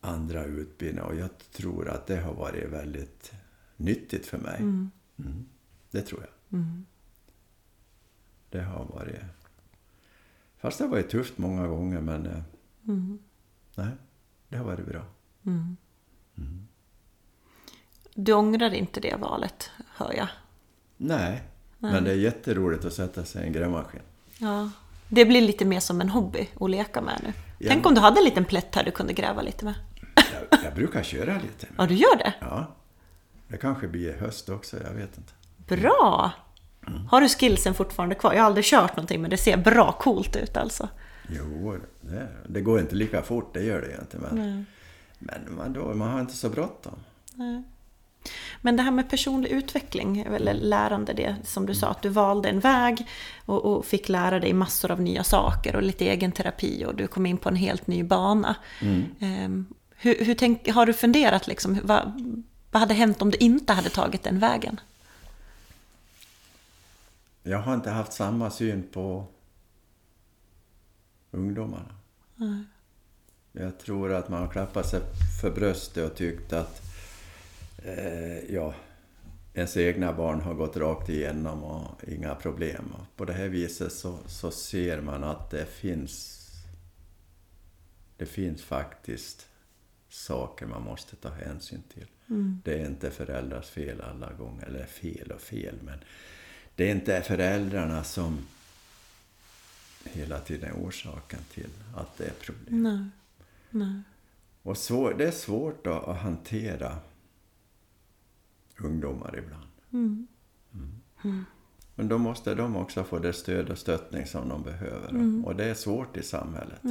andra 0.00 0.44
utbildningar. 0.44 1.08
Och 1.08 1.16
jag 1.16 1.30
tror 1.52 1.88
att 1.88 2.06
det 2.06 2.20
har 2.20 2.34
varit 2.34 2.68
väldigt 2.68 3.32
nyttigt 3.76 4.26
för 4.26 4.38
mig. 4.38 4.56
Mm. 4.60 4.90
Det 5.90 6.02
tror 6.02 6.20
jag. 6.20 6.58
Det 8.50 8.62
har 8.62 8.84
varit... 8.84 9.16
Fast 10.58 10.78
det 10.78 10.84
har 10.84 10.90
varit 10.90 11.10
tufft 11.10 11.38
många 11.38 11.66
gånger, 11.66 12.00
men... 12.00 12.26
eh, 12.26 12.42
Nej, 13.74 13.88
det 14.48 14.56
har 14.56 14.64
varit 14.64 14.86
bra. 14.86 15.02
Du 18.14 18.32
ångrar 18.32 18.74
inte 18.74 19.00
det 19.00 19.16
valet, 19.16 19.70
hör 19.96 20.12
jag. 20.12 20.28
Nej, 20.96 21.42
men 21.78 22.04
det 22.04 22.10
är 22.10 22.14
jätteroligt 22.16 22.84
att 22.84 22.92
sätta 22.92 23.24
sig 23.24 23.42
i 23.44 23.46
en 23.46 23.52
grävmaskin. 23.52 24.00
Ja. 24.38 24.70
Det 25.08 25.24
blir 25.24 25.40
lite 25.40 25.64
mer 25.64 25.80
som 25.80 26.00
en 26.00 26.08
hobby 26.08 26.48
att 26.60 26.70
leka 26.70 27.00
med 27.02 27.20
nu. 27.22 27.32
Ja. 27.58 27.68
Tänk 27.68 27.86
om 27.86 27.94
du 27.94 28.00
hade 28.00 28.18
en 28.20 28.24
liten 28.24 28.44
plätt 28.44 28.74
här 28.74 28.84
du 28.84 28.90
kunde 28.90 29.12
gräva 29.12 29.42
lite 29.42 29.64
med. 29.64 29.74
Jag, 30.50 30.64
jag 30.64 30.74
brukar 30.74 31.02
köra 31.02 31.34
lite. 31.34 31.66
Ja, 31.76 31.86
du 31.86 31.94
gör 31.94 32.16
det? 32.16 32.34
Ja, 32.40 32.66
det 33.48 33.56
kanske 33.56 33.88
blir 33.88 34.14
i 34.14 34.18
höst 34.18 34.48
också, 34.48 34.76
jag 34.82 34.92
vet 34.94 35.18
inte. 35.18 35.32
Bra! 35.76 36.32
Har 37.10 37.20
du 37.20 37.28
skillsen 37.28 37.74
fortfarande 37.74 38.14
kvar? 38.14 38.32
Jag 38.32 38.40
har 38.40 38.46
aldrig 38.46 38.64
kört 38.64 38.96
någonting 38.96 39.22
men 39.22 39.30
det 39.30 39.36
ser 39.36 39.56
bra 39.56 39.92
coolt 39.92 40.36
ut 40.36 40.56
alltså. 40.56 40.88
Jo, 41.28 41.76
det, 42.00 42.28
det 42.48 42.60
går 42.60 42.80
inte 42.80 42.94
lika 42.94 43.22
fort, 43.22 43.54
det 43.54 43.62
gör 43.62 43.80
det 43.80 44.00
inte. 44.00 44.18
Men, 44.18 44.66
men 45.18 45.56
man, 45.56 45.72
då, 45.72 45.94
man 45.94 46.10
har 46.10 46.20
inte 46.20 46.36
så 46.36 46.48
bråttom. 46.48 46.94
Men 48.60 48.76
det 48.76 48.82
här 48.82 48.90
med 48.90 49.10
personlig 49.10 49.50
utveckling, 49.50 50.18
eller 50.20 50.54
lärande, 50.54 51.12
det 51.12 51.36
som 51.44 51.66
du 51.66 51.74
sa, 51.74 51.88
att 51.88 52.02
du 52.02 52.08
valde 52.08 52.48
en 52.48 52.60
väg 52.60 53.06
och, 53.46 53.64
och 53.64 53.84
fick 53.84 54.08
lära 54.08 54.40
dig 54.40 54.52
massor 54.52 54.90
av 54.90 55.00
nya 55.00 55.24
saker 55.24 55.76
och 55.76 55.82
lite 55.82 56.04
egen 56.08 56.32
terapi 56.32 56.84
och 56.84 56.94
du 56.94 57.06
kom 57.06 57.26
in 57.26 57.36
på 57.36 57.48
en 57.48 57.56
helt 57.56 57.86
ny 57.86 58.02
bana. 58.04 58.56
Ehm, 59.20 59.66
hur, 59.96 60.24
hur 60.24 60.34
tänk, 60.34 60.68
har 60.68 60.86
du 60.86 60.92
funderat 60.92 61.46
liksom, 61.46 61.78
vad, 61.84 62.12
vad 62.70 62.80
hade 62.80 62.94
hänt 62.94 63.22
om 63.22 63.30
du 63.30 63.38
inte 63.38 63.72
hade 63.72 63.88
tagit 63.88 64.22
den 64.22 64.38
vägen? 64.38 64.80
Jag 67.42 67.58
har 67.58 67.74
inte 67.74 67.90
haft 67.90 68.12
samma 68.12 68.50
syn 68.50 68.88
på 68.92 69.26
ungdomarna. 71.30 71.94
Jag 73.52 73.78
tror 73.78 74.12
att 74.12 74.28
man 74.28 74.40
har 74.42 74.48
klappat 74.48 74.86
sig 74.86 75.00
för 75.40 75.50
bröstet 75.50 76.10
och 76.10 76.16
tyckt 76.16 76.52
att 76.52 76.82
eh, 77.84 78.54
ja, 78.54 78.74
ens 79.54 79.76
egna 79.76 80.12
barn 80.12 80.40
har 80.40 80.54
gått 80.54 80.76
rakt 80.76 81.08
igenom 81.08 81.64
och 81.64 82.04
inga 82.08 82.34
problem. 82.34 82.84
Och 82.98 83.16
på 83.16 83.24
det 83.24 83.32
här 83.32 83.48
viset 83.48 83.92
så, 83.92 84.18
så 84.26 84.50
ser 84.50 85.00
man 85.00 85.24
att 85.24 85.50
det 85.50 85.66
finns 85.66 86.38
det 88.16 88.26
finns 88.26 88.62
faktiskt 88.62 89.46
saker 90.08 90.66
man 90.66 90.82
måste 90.82 91.16
ta 91.16 91.28
hänsyn 91.28 91.82
till. 91.94 92.06
Det 92.64 92.80
är 92.80 92.86
inte 92.86 93.10
föräldrars 93.10 93.70
fel 93.70 94.00
alla 94.00 94.32
gånger, 94.32 94.66
eller 94.66 94.86
fel 94.86 95.32
och 95.32 95.40
fel, 95.40 95.74
men 95.82 95.98
det 96.78 96.84
är 96.84 96.94
inte 96.94 97.22
föräldrarna 97.22 98.04
som 98.04 98.38
hela 100.04 100.40
tiden 100.40 100.70
är 100.70 100.74
orsaken 100.74 101.40
till 101.54 101.70
att 101.96 102.18
det 102.18 102.24
är 102.24 102.32
problem. 102.32 102.82
Nej. 102.82 103.04
Nej. 103.70 104.02
Och 104.62 104.78
svår, 104.78 105.14
det 105.18 105.26
är 105.26 105.30
svårt 105.30 105.86
att, 105.86 106.16
hantera 106.16 106.96
ungdomar 108.78 109.38
ibland. 109.38 109.70
Mm. 109.92 110.26
Men 111.94 112.08
då 112.08 112.18
måste 112.18 112.54
de 112.54 112.76
också 112.76 113.04
få 113.04 113.18
det 113.18 113.32
stöd 113.32 113.70
och 113.70 113.78
stöttning 113.78 114.26
som 114.26 114.48
de 114.48 114.62
behöver. 114.62 115.12
Och 115.46 115.56
det 115.56 115.64
är 115.64 115.74
svårt 115.74 116.16
i 116.16 116.22
samhället. 116.22 116.84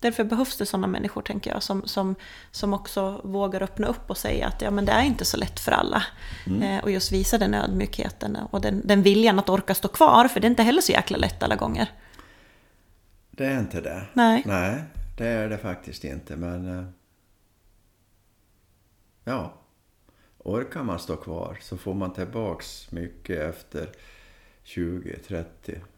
Därför 0.00 0.24
behövs 0.24 0.56
det 0.56 0.66
sådana 0.66 0.86
människor, 0.86 1.22
tänker 1.22 1.50
jag, 1.50 1.62
som, 1.62 1.86
som, 1.86 2.14
som 2.50 2.74
också 2.74 3.20
vågar 3.24 3.62
öppna 3.62 3.86
upp 3.86 4.10
och 4.10 4.16
säga 4.16 4.46
att 4.46 4.62
ja, 4.62 4.70
men 4.70 4.84
det 4.84 4.92
är 4.92 5.02
inte 5.02 5.24
så 5.24 5.36
lätt 5.36 5.60
för 5.60 5.72
alla. 5.72 6.02
Eh, 6.62 6.82
och 6.82 6.90
just 6.90 7.12
visa 7.12 7.38
den 7.38 7.54
ödmjukheten 7.54 8.36
och 8.50 8.60
den, 8.60 8.82
den 8.84 9.02
viljan 9.02 9.38
att 9.38 9.48
orka 9.48 9.74
stå 9.74 9.88
kvar, 9.88 10.28
för 10.28 10.40
det 10.40 10.46
är 10.46 10.50
inte 10.50 10.62
heller 10.62 10.80
så 10.80 10.92
jäkla 10.92 11.18
lätt 11.18 11.42
alla 11.42 11.56
gånger. 11.56 11.90
Det 13.30 13.46
är 13.46 13.60
inte 13.60 13.80
det. 13.80 14.02
Nej. 14.12 14.42
Nej, 14.46 14.82
det 15.18 15.26
är 15.26 15.48
det 15.48 15.58
faktiskt 15.58 16.04
inte. 16.04 16.36
Men 16.36 16.78
eh, 16.78 16.84
ja, 19.24 19.54
orkar 20.38 20.82
man 20.82 20.98
stå 20.98 21.16
kvar 21.16 21.58
så 21.60 21.76
får 21.76 21.94
man 21.94 22.12
tillbaks 22.12 22.90
mycket 22.90 23.40
efter 23.40 23.88
20-30 24.64 25.70
år. 25.70 25.95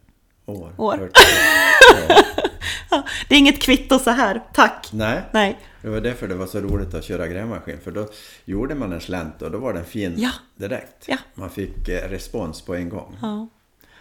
År. 0.53 0.73
40 0.97 1.03
år. 1.03 1.11
Ja. 2.91 3.05
Det 3.29 3.35
är 3.35 3.39
inget 3.39 3.63
kvitto 3.63 3.99
så 3.99 4.11
här, 4.11 4.43
tack. 4.55 4.89
Nej, 4.93 5.23
Nej. 5.33 5.59
det 5.83 5.89
var 5.89 6.01
därför 6.01 6.29
det 6.29 6.35
var 6.35 6.47
så 6.47 6.61
roligt 6.61 6.95
att 6.95 7.05
köra 7.05 7.29
grävmaskin. 7.29 7.79
För 7.81 7.91
då 7.91 8.09
gjorde 8.45 8.75
man 8.75 8.93
en 8.93 9.01
slänt 9.01 9.43
och 9.43 9.51
då 9.51 9.59
var 9.59 9.73
den 9.73 9.85
fin 9.85 10.15
Ja. 10.17 10.31
direkt. 10.57 11.05
Ja. 11.09 11.17
Man 11.35 11.51
fick 11.51 11.89
eh, 11.89 12.09
respons 12.09 12.63
på 12.63 12.75
en 12.75 12.89
gång. 12.89 13.17
Ja. 13.23 13.49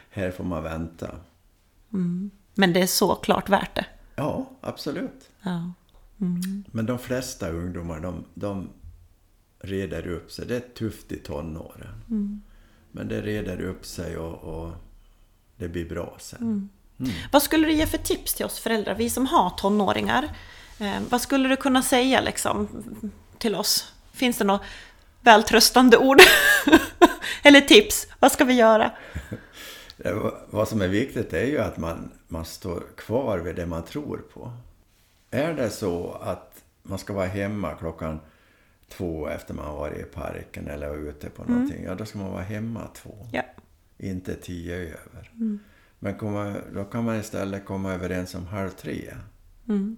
Här 0.09 0.31
får 0.31 0.43
man 0.43 0.63
vänta. 0.63 1.07
Men 2.53 2.73
det 2.73 2.81
är 2.81 2.87
såklart 2.87 3.49
värt 3.49 3.75
det. 3.75 3.85
Ja, 4.15 4.49
absolut. 4.61 5.29
Ja. 5.41 5.71
Men 6.71 6.85
de 6.85 6.99
flesta 6.99 7.49
ungdomar, 7.49 7.99
de, 7.99 8.25
de 8.33 8.69
reder 9.59 10.07
upp 10.07 10.31
sig. 10.31 10.45
Det 10.47 10.55
är 10.55 10.59
tufft 10.75 11.11
i 11.11 11.17
tonåren. 11.17 12.41
Men 12.91 13.07
det 13.07 13.21
reder 13.21 13.61
upp 13.61 13.85
sig 13.85 14.17
och, 14.17 14.63
och 14.63 14.71
det 15.57 15.67
blir 15.67 15.89
bra 15.89 16.15
sen. 16.19 16.69
Vad 17.31 17.43
skulle 17.43 17.67
du 17.67 17.73
ge 17.73 17.85
för 17.85 17.97
tips 17.97 18.33
till 18.33 18.45
oss 18.45 18.59
föräldrar, 18.59 18.95
vi 18.95 19.09
som 19.09 19.25
har 19.25 19.49
tonåringar? 19.49 20.29
Eh, 20.79 20.99
vad 21.09 21.21
skulle 21.21 21.49
du 21.49 21.55
kunna 21.55 21.81
säga 21.81 22.21
liksom, 22.21 22.67
till 23.37 23.55
oss? 23.55 23.93
Finns 24.13 24.37
det 24.37 24.43
något 24.43 24.61
vältröstande 25.21 25.97
ord? 25.97 26.17
Eller 27.43 27.61
tips? 27.61 28.07
Vad 28.19 28.31
ska 28.31 28.45
vi 28.45 28.53
göra? 28.53 28.91
Det, 29.97 30.31
vad- 30.49 30.67
som 30.67 30.81
är 30.81 30.87
viktigt 30.87 31.33
är 31.33 31.45
ju 31.45 31.57
att 31.59 31.77
man, 31.77 32.11
man 32.27 32.45
står 32.45 32.83
kvar 32.97 33.37
vid 33.37 33.55
det 33.55 33.65
man 33.65 33.83
tror 33.83 34.17
på. 34.33 34.51
Är 35.31 35.53
det 35.53 35.69
så 35.69 36.11
att 36.21 36.63
man 36.83 36.99
ska 36.99 37.13
vara 37.13 37.25
hemma 37.25 37.73
klockan 37.73 38.19
två 38.89 39.27
efter 39.27 39.53
man 39.53 39.65
har 39.65 39.75
varit 39.75 39.97
i 39.99 40.03
parken 40.03 40.67
eller 40.67 40.97
ute 41.09 41.29
på 41.29 41.43
någonting, 41.43 41.83
ja 41.85 41.95
då 41.95 42.05
ska 42.05 42.17
man 42.17 42.31
vara 42.31 42.43
hemma 42.43 42.81
två. 42.95 43.27
Ja. 43.31 43.41
Inte 43.97 44.35
tio 44.35 44.75
över. 44.75 45.31
Men 45.99 46.17
komma, 46.17 46.55
då 46.73 46.85
kan 46.85 47.03
man 47.03 47.15
istället 47.15 47.65
komma 47.65 47.93
överens 47.93 48.35
om 48.35 48.45
halv 48.47 48.69
tre. 48.69 49.13
Mm. 49.69 49.97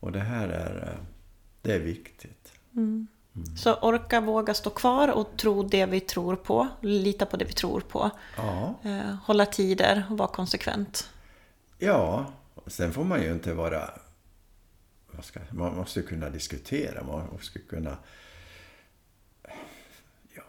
Och 0.00 0.12
det 0.12 0.20
här 0.20 0.48
är, 0.48 0.88
eh, 0.92 1.04
det 1.62 1.72
är 1.74 1.80
viktigt. 1.80 2.52
Så 3.56 3.74
orka, 3.74 4.20
våga 4.20 4.54
stå 4.54 4.70
kvar 4.70 5.08
och 5.08 5.36
tro 5.36 5.62
det 5.62 5.86
vi 5.86 6.00
tror 6.00 6.36
på. 6.36 6.68
Lita 6.80 7.26
på 7.26 7.36
det 7.36 7.44
vi 7.44 7.52
tror 7.52 7.80
på. 7.80 8.10
Ja, 8.36 8.74
Eh, 8.84 9.14
hålla 9.24 9.46
tider 9.46 10.04
och 10.10 10.18
vara 10.18 10.28
konsekvent. 10.28 11.10
ja. 11.78 12.32
Sen 12.66 12.92
får 12.92 13.04
man 13.04 13.22
ju 13.22 13.32
inte 13.32 13.54
vara... 13.54 13.90
Ska, 15.22 15.40
man 15.50 15.76
måste 15.76 16.02
kunna 16.02 16.30
diskutera, 16.30 17.04
man 17.04 17.28
måste 17.32 17.58
kunna... 17.58 17.96
Ja, 20.34 20.42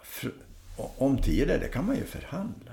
om 0.98 1.18
tider, 1.18 1.60
det 1.60 1.68
kan 1.68 1.86
man 1.86 1.96
ju 1.96 2.06
förhandla. 2.06 2.72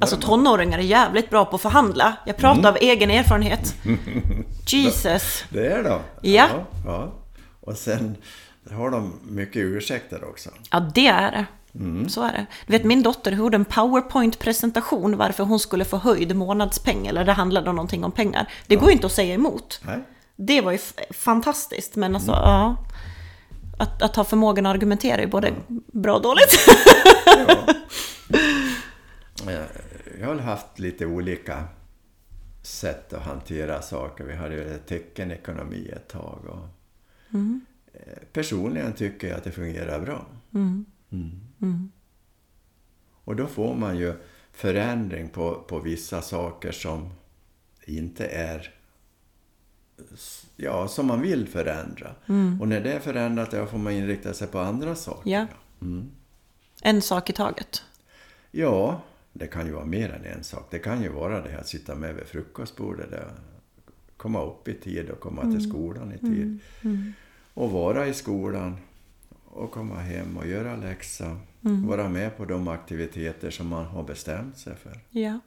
Alltså 0.00 0.16
tonåringar 0.16 0.78
är 0.78 0.82
jävligt 0.82 1.30
bra 1.30 1.44
på 1.44 1.56
att 1.56 1.62
förhandla. 1.62 2.16
Jag 2.26 2.36
pratar 2.36 2.68
av 2.68 2.76
egen 2.80 3.10
erfarenhet. 3.10 3.74
Jesus. 4.66 5.44
Det 5.50 5.66
är 5.66 5.84
de. 5.84 6.00
Ja. 6.22 6.48
ja. 6.86 7.12
Och 7.60 7.76
sen 7.76 8.16
har 8.70 8.90
de 8.90 9.12
mycket 9.22 9.56
ursäkter 9.56 10.24
också. 10.24 10.50
Ja, 10.70 10.80
det 10.94 11.06
är 11.06 11.30
det. 11.30 11.46
Så 12.08 12.22
är 12.22 12.32
det. 12.32 12.46
Du 12.66 12.72
vet 12.72 12.84
min 12.84 13.02
dotter 13.02 13.32
gjorde 13.32 13.56
en 13.56 13.64
powerpoint-presentation 13.64 15.16
varför 15.16 15.44
hon 15.44 15.58
skulle 15.58 15.84
få 15.84 15.96
höjd 15.96 16.36
månadspeng. 16.36 17.06
Eller 17.06 17.24
det 17.24 17.32
handlade 17.32 17.70
om 17.70 17.76
någonting 17.76 18.04
om 18.04 18.12
pengar. 18.12 18.52
Det 18.66 18.76
går 18.76 18.88
ju 18.88 18.92
inte 18.92 19.06
att 19.06 19.12
säga 19.12 19.34
emot. 19.34 19.80
Nej. 19.86 19.98
Det 20.36 20.60
var 20.60 20.72
ju 20.72 20.78
fantastiskt. 21.10 21.96
Men 21.96 22.14
alltså, 22.14 22.32
ja. 22.32 22.76
Att, 23.80 24.02
att 24.02 24.16
ha 24.16 24.24
förmågan 24.24 24.66
att 24.66 24.74
argumentera 24.74 25.22
är 25.22 25.26
både 25.26 25.54
bra 25.92 26.16
och 26.16 26.22
dåligt. 26.22 26.66
Ja. 27.26 27.66
Jag 30.20 30.26
har 30.26 30.38
haft 30.38 30.78
lite 30.78 31.06
olika 31.06 31.64
sätt 32.62 33.12
att 33.12 33.22
hantera 33.22 33.82
saker. 33.82 34.24
Vi 34.24 34.34
hade 34.34 34.54
ju 34.54 34.78
teckenekonomi 34.78 35.88
ett 35.88 36.08
tag. 36.08 36.38
Och 36.46 36.66
eh, 37.92 38.18
Personligen 38.32 38.92
tycker 38.92 39.28
jag 39.28 39.36
att 39.36 39.44
det 39.44 39.50
fungerar 39.50 40.00
bra. 40.00 40.26
Mm. 40.54 40.86
Och 43.24 43.36
då 43.36 43.46
får 43.46 43.74
man 43.74 43.98
ju 43.98 44.14
förändring 44.52 45.28
på, 45.28 45.64
på 45.68 45.78
vissa 45.78 46.22
saker 46.22 46.72
som 46.72 47.10
inte 47.86 48.26
är 48.26 48.74
ja, 50.62 50.88
som 50.88 51.06
man 51.06 51.20
vill 51.20 51.48
förändra. 51.48 52.14
Och 52.60 52.68
när 52.68 52.80
det 52.80 52.92
är 52.92 53.00
förändrat, 53.00 53.50
då 53.50 53.66
får 53.66 53.78
man 53.78 53.92
inrikta 53.92 54.34
sig 54.34 54.48
på 54.48 54.58
andra 54.58 54.94
saker. 54.94 55.30
Ja. 55.30 55.46
En 56.82 57.02
sak 57.02 57.30
i 57.30 57.32
taget. 57.32 57.82
Ja, 58.50 59.00
det 59.32 59.46
kan 59.46 59.66
ju 59.66 59.72
vara 59.72 59.84
mer 59.84 60.10
än 60.10 60.24
en 60.24 60.44
sak. 60.44 60.68
Det 60.70 60.78
kan 60.78 61.02
ju 61.02 61.08
vara 61.08 61.42
det 61.42 61.58
att 61.58 61.68
sitta 61.68 61.94
med 61.94 62.14
vid 62.14 62.24
frukostbordet, 62.24 63.10
där, 63.10 63.26
komma 64.16 64.44
upp 64.44 64.68
i 64.68 64.74
tid 64.74 65.10
och 65.10 65.20
komma 65.20 65.42
till 65.42 65.68
skolan 65.68 66.12
i 66.12 66.18
tid. 66.18 66.58
Och 67.54 67.70
vara 67.70 68.06
i 68.06 68.14
skolan 68.14 68.76
och 69.44 69.70
komma 69.70 69.98
hem 69.98 70.36
och 70.36 70.46
göra 70.46 70.76
läxa. 70.76 71.36
Vara 71.60 72.08
med 72.08 72.36
på 72.36 72.44
de 72.44 72.68
aktiviteter 72.68 73.50
som 73.50 73.68
man 73.68 73.84
har 73.84 74.02
bestämt 74.02 74.58
sig 74.58 74.76
för. 74.76 74.98
Ja. 75.10 75.38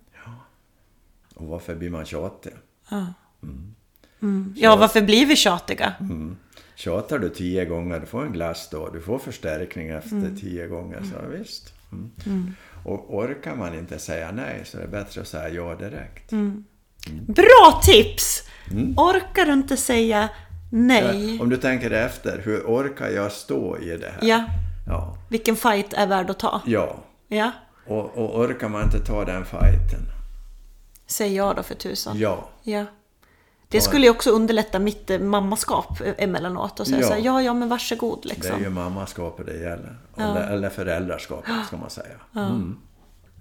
Och 1.36 1.48
varför 1.48 1.76
blir 1.76 1.90
man 1.90 2.06
tjatig? 2.06 2.54
Ja, 4.56 4.76
varför 4.76 5.02
blir 5.02 5.26
vi 5.26 5.36
tjatiga? 5.36 5.94
Tjatar 6.76 7.20
du 7.20 7.30
tio 7.30 7.66
gånger, 7.66 8.00
du 8.00 8.06
får 8.06 8.26
en 8.26 8.32
glass 8.32 8.70
då. 8.72 8.90
Du 8.90 9.02
får 9.02 9.20
förstärkning 9.20 9.90
efter 9.90 10.32
tio 10.40 10.68
gånger. 10.68 11.02
Så 11.12 11.38
visst. 11.38 11.74
Mm. 12.26 12.56
Och 12.86 13.16
orkar 13.16 13.56
man 13.56 13.76
inte 13.76 14.00
säga 14.00 14.32
nej 14.32 14.62
så 14.66 14.78
är 14.78 14.82
det 14.82 14.88
bättre 14.88 15.22
att 15.22 15.28
säga 15.28 15.50
ja 15.50 15.76
direkt. 15.76 16.32
Bra 17.28 17.82
tips! 17.84 18.44
Orkar 18.98 19.46
du 19.46 19.54
inte 19.54 19.78
säga 19.78 20.30
nej? 20.72 21.40
Om 21.42 21.50
du 21.50 21.58
tänker 21.58 21.92
efter, 21.92 22.42
hur 22.46 22.62
orkar 22.62 23.10
jag 23.10 23.32
stå 23.32 23.78
i 23.78 23.98
det 23.98 24.10
här? 24.10 24.20
Ja. 24.30 24.46
Ja. 24.88 25.18
Vilken 25.30 25.56
fight 25.56 25.94
är 25.94 26.08
värd 26.08 26.30
att 26.30 26.40
ta? 26.40 26.62
ja. 26.66 26.96
Ja. 27.28 27.52
Och, 27.88 28.18
och 28.18 28.40
orkar 28.40 28.70
man 28.70 28.84
inte 28.84 29.00
ta 29.00 29.26
den 29.26 29.46
fighten? 29.46 30.02
Säg 31.08 31.36
ja 31.36 31.54
då 31.54 31.64
för 31.64 31.76
tusan. 31.76 32.18
Ja. 32.20 32.50
Ja. 32.64 32.86
Det 33.78 33.82
skulle 33.82 34.06
ju 34.06 34.10
också 34.10 34.30
underlätta 34.32 34.80
mitt 34.80 35.10
eh, 35.10 35.20
mammaskap 35.20 36.02
emellanåt 36.18 36.80
och 36.80 36.88
säga 36.88 37.00
Ja. 37.02 37.08
så 37.08 37.14
här, 37.14 37.20
ja, 37.22 37.42
ja, 37.42 37.54
men 37.54 37.70
varsågod 37.70 38.20
Det 38.24 38.30
är 38.32 38.36
liksom. 38.36 38.64
ju 38.64 38.70
mammaskapet 38.70 39.46
det 39.46 39.58
gäller. 39.58 39.96
Eller, 40.18 40.48
eller 40.50 40.70
föräldraskapet 40.70 41.66
ska 41.68 41.78
man 41.78 41.90
säga. 41.90 42.16
Mm. 42.36 42.78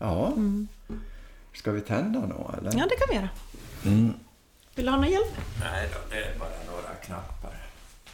Ja. 0.00 0.32
Ska 1.54 1.70
vi 1.72 1.80
tända 1.80 2.20
nå 2.20 2.50
eller? 2.58 2.72
Ja, 2.78 2.86
det 2.90 2.96
kan 2.96 3.06
vi 3.10 3.14
göra. 3.14 3.28
Vill 4.74 4.84
du 4.86 4.90
ha 4.90 4.96
någon 4.98 5.10
hjälp? 5.10 5.36
Nej 5.60 5.88
då, 5.92 5.98
det 6.10 6.16
är 6.24 6.38
bara 6.38 6.48
några 6.72 6.94
knappar. 7.04 7.56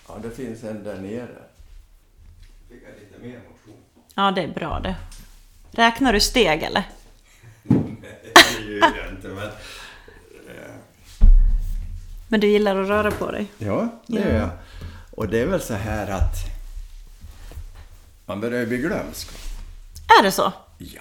Ja, 0.09 0.15
det 0.23 0.31
finns 0.31 0.65
en 0.65 0.85
där 0.85 0.97
nere. 0.97 1.29
Fick 2.69 2.83
jag 2.83 3.01
lite 3.01 3.19
mer 3.29 3.37
motion? 3.51 3.83
Ja, 4.15 4.31
det 4.31 4.43
är 4.43 4.49
bra 4.49 4.81
det. 4.81 4.97
Räknar 5.71 6.13
du 6.13 6.21
steg 6.21 6.63
eller? 6.63 6.85
Nej, 7.63 8.33
det 8.59 8.65
gör 8.73 8.97
jag 8.97 9.11
inte, 9.17 9.29
men... 9.29 9.49
Men 12.29 12.41
du 12.41 12.47
gillar 12.47 12.77
att 12.83 12.89
röra 12.89 13.11
på 13.11 13.31
dig? 13.31 13.47
Ja, 13.59 13.89
det 14.07 14.21
gör 14.21 14.35
jag. 14.39 14.49
Och 15.11 15.29
det 15.29 15.41
är 15.41 15.47
väl 15.47 15.61
så 15.61 15.75
här 15.75 16.11
att 16.11 16.35
man 18.27 18.41
börjar 18.41 18.61
ju 18.61 18.67
bli 18.67 18.79
glömsk. 18.79 19.29
Är 20.21 20.23
det 20.23 20.33
så? 20.33 20.53
Ja, 20.79 21.01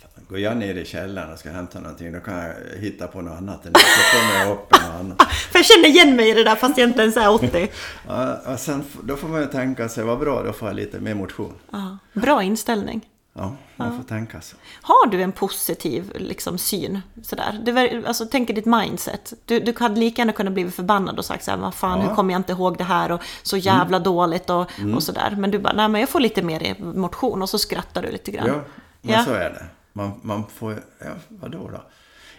fan. 0.00 0.24
går 0.28 0.38
jag 0.38 0.56
ner 0.56 0.74
i 0.74 0.84
källaren 0.84 1.32
och 1.32 1.38
ska 1.38 1.50
hämta 1.50 1.80
någonting 1.80 2.12
då 2.12 2.20
kan 2.20 2.38
jag 2.38 2.54
hitta 2.78 3.06
på 3.06 3.20
något 3.20 3.38
annat 3.38 3.66
än 3.66 3.72
det. 3.72 3.78
Så 3.80 4.18
kommer 4.18 4.40
jag 4.40 4.52
upp 4.52 4.70
med 4.70 4.80
något 4.80 5.00
annat. 5.00 5.22
För 5.32 5.58
jag 5.58 5.66
känner 5.66 5.88
igen 5.88 6.16
mig 6.16 6.30
i 6.30 6.34
det 6.34 6.44
där 6.44 6.56
fast 6.56 6.78
jag 6.78 6.88
inte 6.88 7.02
ens 7.02 7.16
är 7.16 7.28
80. 7.30 7.68
Ja, 8.08 8.36
och 8.46 8.60
sen, 8.60 8.84
då 9.02 9.16
får 9.16 9.28
man 9.28 9.40
ju 9.40 9.46
tänka 9.46 9.88
sig, 9.88 10.04
vad 10.04 10.18
bra, 10.18 10.42
då 10.42 10.52
får 10.52 10.68
jag 10.68 10.76
lite 10.76 11.00
mer 11.00 11.14
motion. 11.14 11.54
Ja. 11.72 11.98
Bra 12.12 12.42
inställning. 12.42 13.00
Ja, 13.36 13.56
man 13.76 13.96
får 13.96 14.04
tänka 14.04 14.40
så. 14.40 14.56
Har 14.82 15.06
du 15.06 15.22
en 15.22 15.32
positiv 15.32 16.12
liksom, 16.14 16.58
syn? 16.58 17.00
Sådär? 17.22 17.60
Du, 17.64 18.06
alltså, 18.06 18.26
tänk 18.30 18.48
dig 18.48 18.54
ditt 18.54 18.66
mindset. 18.66 19.32
Du, 19.44 19.60
du 19.60 19.74
hade 19.78 20.00
lika 20.00 20.20
gärna 20.22 20.32
kunnat 20.32 20.52
bli 20.54 20.70
förbannad 20.70 21.18
och 21.18 21.24
sagt 21.24 21.44
så 21.44 21.50
här, 21.50 21.58
vad 21.58 21.74
fan, 21.74 22.00
Ja. 22.00 22.08
hur 22.08 22.14
kommer 22.14 22.34
jag 22.34 22.38
inte 22.38 22.52
ihåg 22.52 22.78
det 22.78 22.84
här 22.84 23.12
och 23.12 23.20
så 23.42 23.56
jävla 23.56 23.98
dåligt 23.98 24.50
och, 24.50 24.66
och 24.96 25.02
sådär. 25.02 25.34
Men 25.38 25.50
du 25.50 25.58
bara, 25.58 25.72
nej 25.72 25.88
men 25.88 26.00
jag 26.00 26.10
får 26.10 26.20
lite 26.20 26.42
mer 26.42 26.62
i 26.62 26.82
motion 26.82 27.42
och 27.42 27.48
så 27.50 27.58
skrattar 27.58 28.02
du 28.02 28.10
lite 28.10 28.30
grann. 28.30 28.46
Ja, 28.46 28.54
men 29.00 29.12
Ja. 29.14 29.24
så 29.24 29.32
är 29.32 29.50
det. 29.50 29.64
Man, 29.92 30.20
man 30.22 30.44
får, 30.54 30.82
ja, 30.98 31.10
vadå 31.28 31.68
då? 31.72 31.82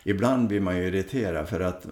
Ibland 0.03 0.47
blir 0.47 0.59
man 0.59 0.77
ju 0.77 0.83
irriterad 0.83 1.49
för 1.49 1.59
att 1.59 1.85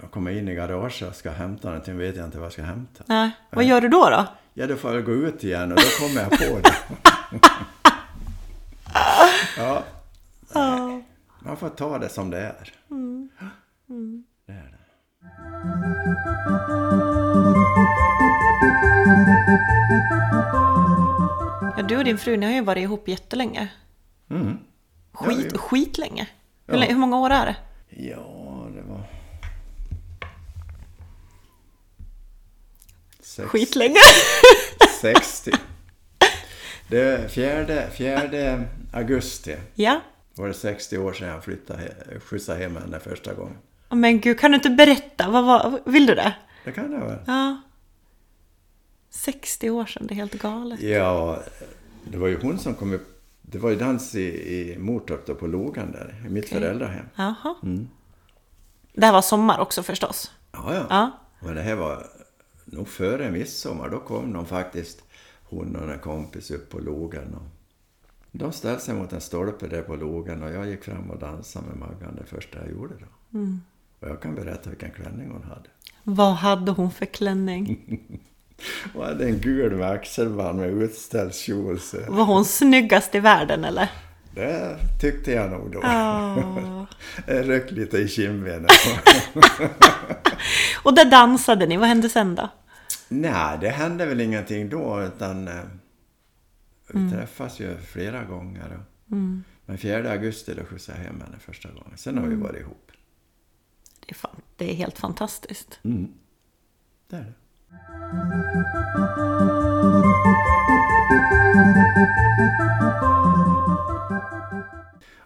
jag 0.00 0.10
kommer 0.10 0.30
in 0.30 0.48
i 0.48 0.54
garaget 0.54 1.08
och 1.08 1.14
ska 1.14 1.30
hämta 1.30 1.68
någonting, 1.68 1.98
vet 1.98 2.16
jag 2.16 2.24
inte 2.24 2.38
vad 2.38 2.44
jag 2.46 2.52
ska 2.52 2.62
hämta. 2.62 3.04
Nej. 3.06 3.30
Vad 3.50 3.64
gör 3.64 3.80
du 3.80 3.88
då 3.88 4.10
då? 4.10 4.26
Ja, 4.54 4.66
då 4.66 4.76
får 4.76 4.94
jag 4.94 5.04
gå 5.04 5.12
ut 5.12 5.44
igen 5.44 5.72
och 5.72 5.78
då 5.78 6.06
kommer 6.06 6.20
jag 6.20 6.30
på 6.30 6.58
det. 6.62 6.74
ja. 9.56 9.84
Nej. 10.54 11.04
Man 11.40 11.56
får 11.56 11.68
ta 11.68 11.98
det 11.98 12.08
som 12.08 12.30
det 12.30 12.38
är. 12.40 12.72
Det 14.46 14.52
är 14.52 14.70
det. 14.70 15.84
Ja, 21.76 21.82
du 21.82 21.96
och 21.96 22.04
din 22.04 22.18
fru, 22.18 22.36
ni 22.36 22.46
har 22.46 22.52
ju 22.52 22.60
varit 22.64 22.82
ihop 22.82 23.08
jättelänge. 23.08 23.68
Mm. 24.30 24.58
Skit, 25.12 25.48
Ja, 25.52 25.58
skitlänge. 25.58 26.26
Hur, 26.66 26.74
Ja. 26.74 26.80
länge- 26.80 26.92
hur 26.92 27.00
många 27.00 27.18
år 27.18 27.30
är 27.30 27.46
det? 27.46 27.56
Ja, 27.88 28.66
det 28.74 28.82
var... 28.82 29.00
Sex, 33.20 33.48
Skitlänge. 33.48 34.00
60. 35.00 35.50
Det 36.88 37.00
är 37.00 37.28
fjärde, 37.28 37.90
fjärde 37.90 38.64
augusti 38.94 39.56
ja. 39.74 40.00
var 40.34 40.48
det 40.48 40.54
60 40.54 40.98
år 40.98 41.12
sedan 41.12 41.28
jag 41.28 41.44
flyttade, 41.44 41.94
skjutsade 42.20 42.58
hem 42.58 42.76
henne 42.76 43.00
första 43.00 43.34
gången. 43.34 43.56
Men 43.90 44.20
gud, 44.20 44.38
kan 44.38 44.50
du 44.50 44.54
inte 44.54 44.70
berätta? 44.70 45.30
Vad 45.30 45.44
var, 45.44 45.80
vill 45.84 46.06
du 46.06 46.14
det? 46.14 46.34
Det 46.64 46.72
kan 46.72 46.90
det 46.90 46.98
väl? 46.98 47.18
Ja. 47.26 47.60
60 49.10 49.70
år 49.70 49.86
sedan, 49.86 50.06
det 50.06 50.14
är 50.14 50.16
helt 50.16 50.42
galet. 50.42 50.80
Ja, 50.80 51.42
det 52.04 52.18
var 52.18 52.28
ju 52.28 52.40
hon 52.42 52.58
som 52.58 52.74
kom 52.74 52.92
upp. 52.92 53.22
Det 53.42 53.58
var 53.58 53.70
ju 53.70 53.76
dans 53.76 54.14
i, 54.14 54.24
i 54.24 54.78
Mortorp 54.78 55.26
då 55.26 55.34
på 55.34 55.46
Logan 55.46 55.92
där, 55.92 56.22
i 56.26 56.28
mitt 56.28 56.48
föräldrahem. 56.48 57.06
Jaha. 57.14 57.54
Det 58.92 59.06
här 59.06 59.12
var 59.12 59.22
sommar 59.22 59.60
också 59.60 59.82
förstås. 59.82 60.32
Ja, 60.52 60.74
ja. 60.74 60.86
Ja. 60.90 61.10
Men 61.40 61.54
det 61.54 61.62
här 61.62 61.74
var 61.74 62.06
nog 62.64 62.88
före 62.88 63.30
midsommar. 63.30 63.88
Då 63.88 63.98
kom 63.98 64.32
de 64.32 64.46
faktiskt, 64.46 65.02
hon 65.44 65.76
och 65.76 65.92
en 65.92 65.98
kompis 65.98 66.50
upp 66.50 66.70
på 66.70 66.78
logen. 66.78 67.34
Och 67.34 67.53
de 68.38 68.52
ställde 68.52 68.80
sig 68.80 68.94
mot 68.94 69.12
en 69.12 69.20
stolpe 69.20 69.66
där 69.66 69.82
på 69.82 69.96
logen 69.96 70.42
och 70.42 70.50
jag 70.52 70.66
gick 70.68 70.84
fram 70.84 71.10
och 71.10 71.18
dansade 71.18 71.66
med 71.66 71.76
Maggan 71.76 72.16
det 72.16 72.26
första 72.26 72.58
jag 72.58 72.70
gjorde 72.70 72.94
då. 72.94 73.38
Och 74.00 74.08
jag 74.08 74.22
kan 74.22 74.34
berätta 74.34 74.70
vilken 74.70 74.90
klänning 74.90 75.30
hon 75.30 75.42
hade. 75.42 75.68
Vad 76.04 76.34
hade 76.34 76.72
hon 76.72 76.90
för 76.90 77.06
klänning? 77.06 77.78
Hon 78.94 79.04
hade 79.04 79.24
en 79.24 79.38
gul 79.40 79.76
med 79.76 79.90
axelband 79.90 80.58
med 80.58 80.70
utställd 80.70 81.34
kjol. 81.34 81.80
Så 81.80 81.96
Var 82.08 82.24
hon 82.24 82.44
snyggast 82.44 83.14
i 83.14 83.20
världen 83.20 83.64
eller? 83.64 83.90
det 84.34 84.76
tyckte 85.00 85.32
jag 85.32 85.50
nog 85.50 85.72
då. 85.72 85.80
Ja. 85.82 86.86
Jag 87.26 87.48
rök 87.48 87.70
lite 87.70 87.98
i 87.98 88.08
kindbenen. 88.08 88.68
Och 90.82 90.94
där 90.94 91.04
dansade 91.10 91.66
ni, 91.66 91.76
vad 91.76 91.88
hände 91.88 92.08
sen 92.08 92.34
då? 92.34 92.48
Nej, 93.08 93.58
det 93.60 93.68
hände 93.68 94.06
väl 94.06 94.20
ingenting 94.20 94.68
då 94.68 95.02
utan 95.02 95.48
vi 96.94 97.10
träffas 97.10 97.60
ju 97.60 97.76
flera 97.76 98.24
gånger. 98.24 98.80
Och, 99.06 99.16
Men 99.66 99.78
4 99.78 100.12
augusti 100.12 100.54
då 100.54 100.64
skjutsade 100.64 100.98
jag 100.98 101.04
hem 101.06 101.20
henne 101.20 101.38
första 101.38 101.68
gången. 101.68 101.96
Sen 101.96 102.18
har 102.18 102.26
vi 102.26 102.34
varit 102.34 102.60
ihop. 102.60 102.92
Det 104.00 104.10
är, 104.10 104.14
fan, 104.14 104.40
det 104.56 104.70
är 104.70 104.74
helt 104.74 104.98
fantastiskt. 104.98 105.80
Mm. 105.82 106.12
Det 107.08 107.16
är 107.16 107.20
det. 107.20 107.32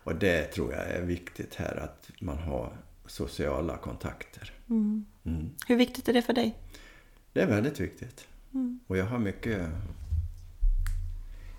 Och 0.04 0.14
det 0.14 0.44
tror 0.44 0.72
jag 0.72 0.86
är 0.90 1.02
viktigt 1.02 1.54
här 1.54 1.76
att 1.76 2.10
man 2.20 2.38
har 2.38 2.76
sociala 3.06 3.76
kontakter. 3.76 4.52
Hur 5.66 5.76
viktigt 5.76 6.08
är 6.08 6.12
det 6.12 6.22
för 6.22 6.32
dig? 6.32 6.58
Det 7.32 7.40
är 7.40 7.46
väldigt 7.46 7.80
viktigt. 7.80 8.28
Och 8.86 8.96
jag 8.96 9.04
har 9.04 9.18
mycket 9.18 9.68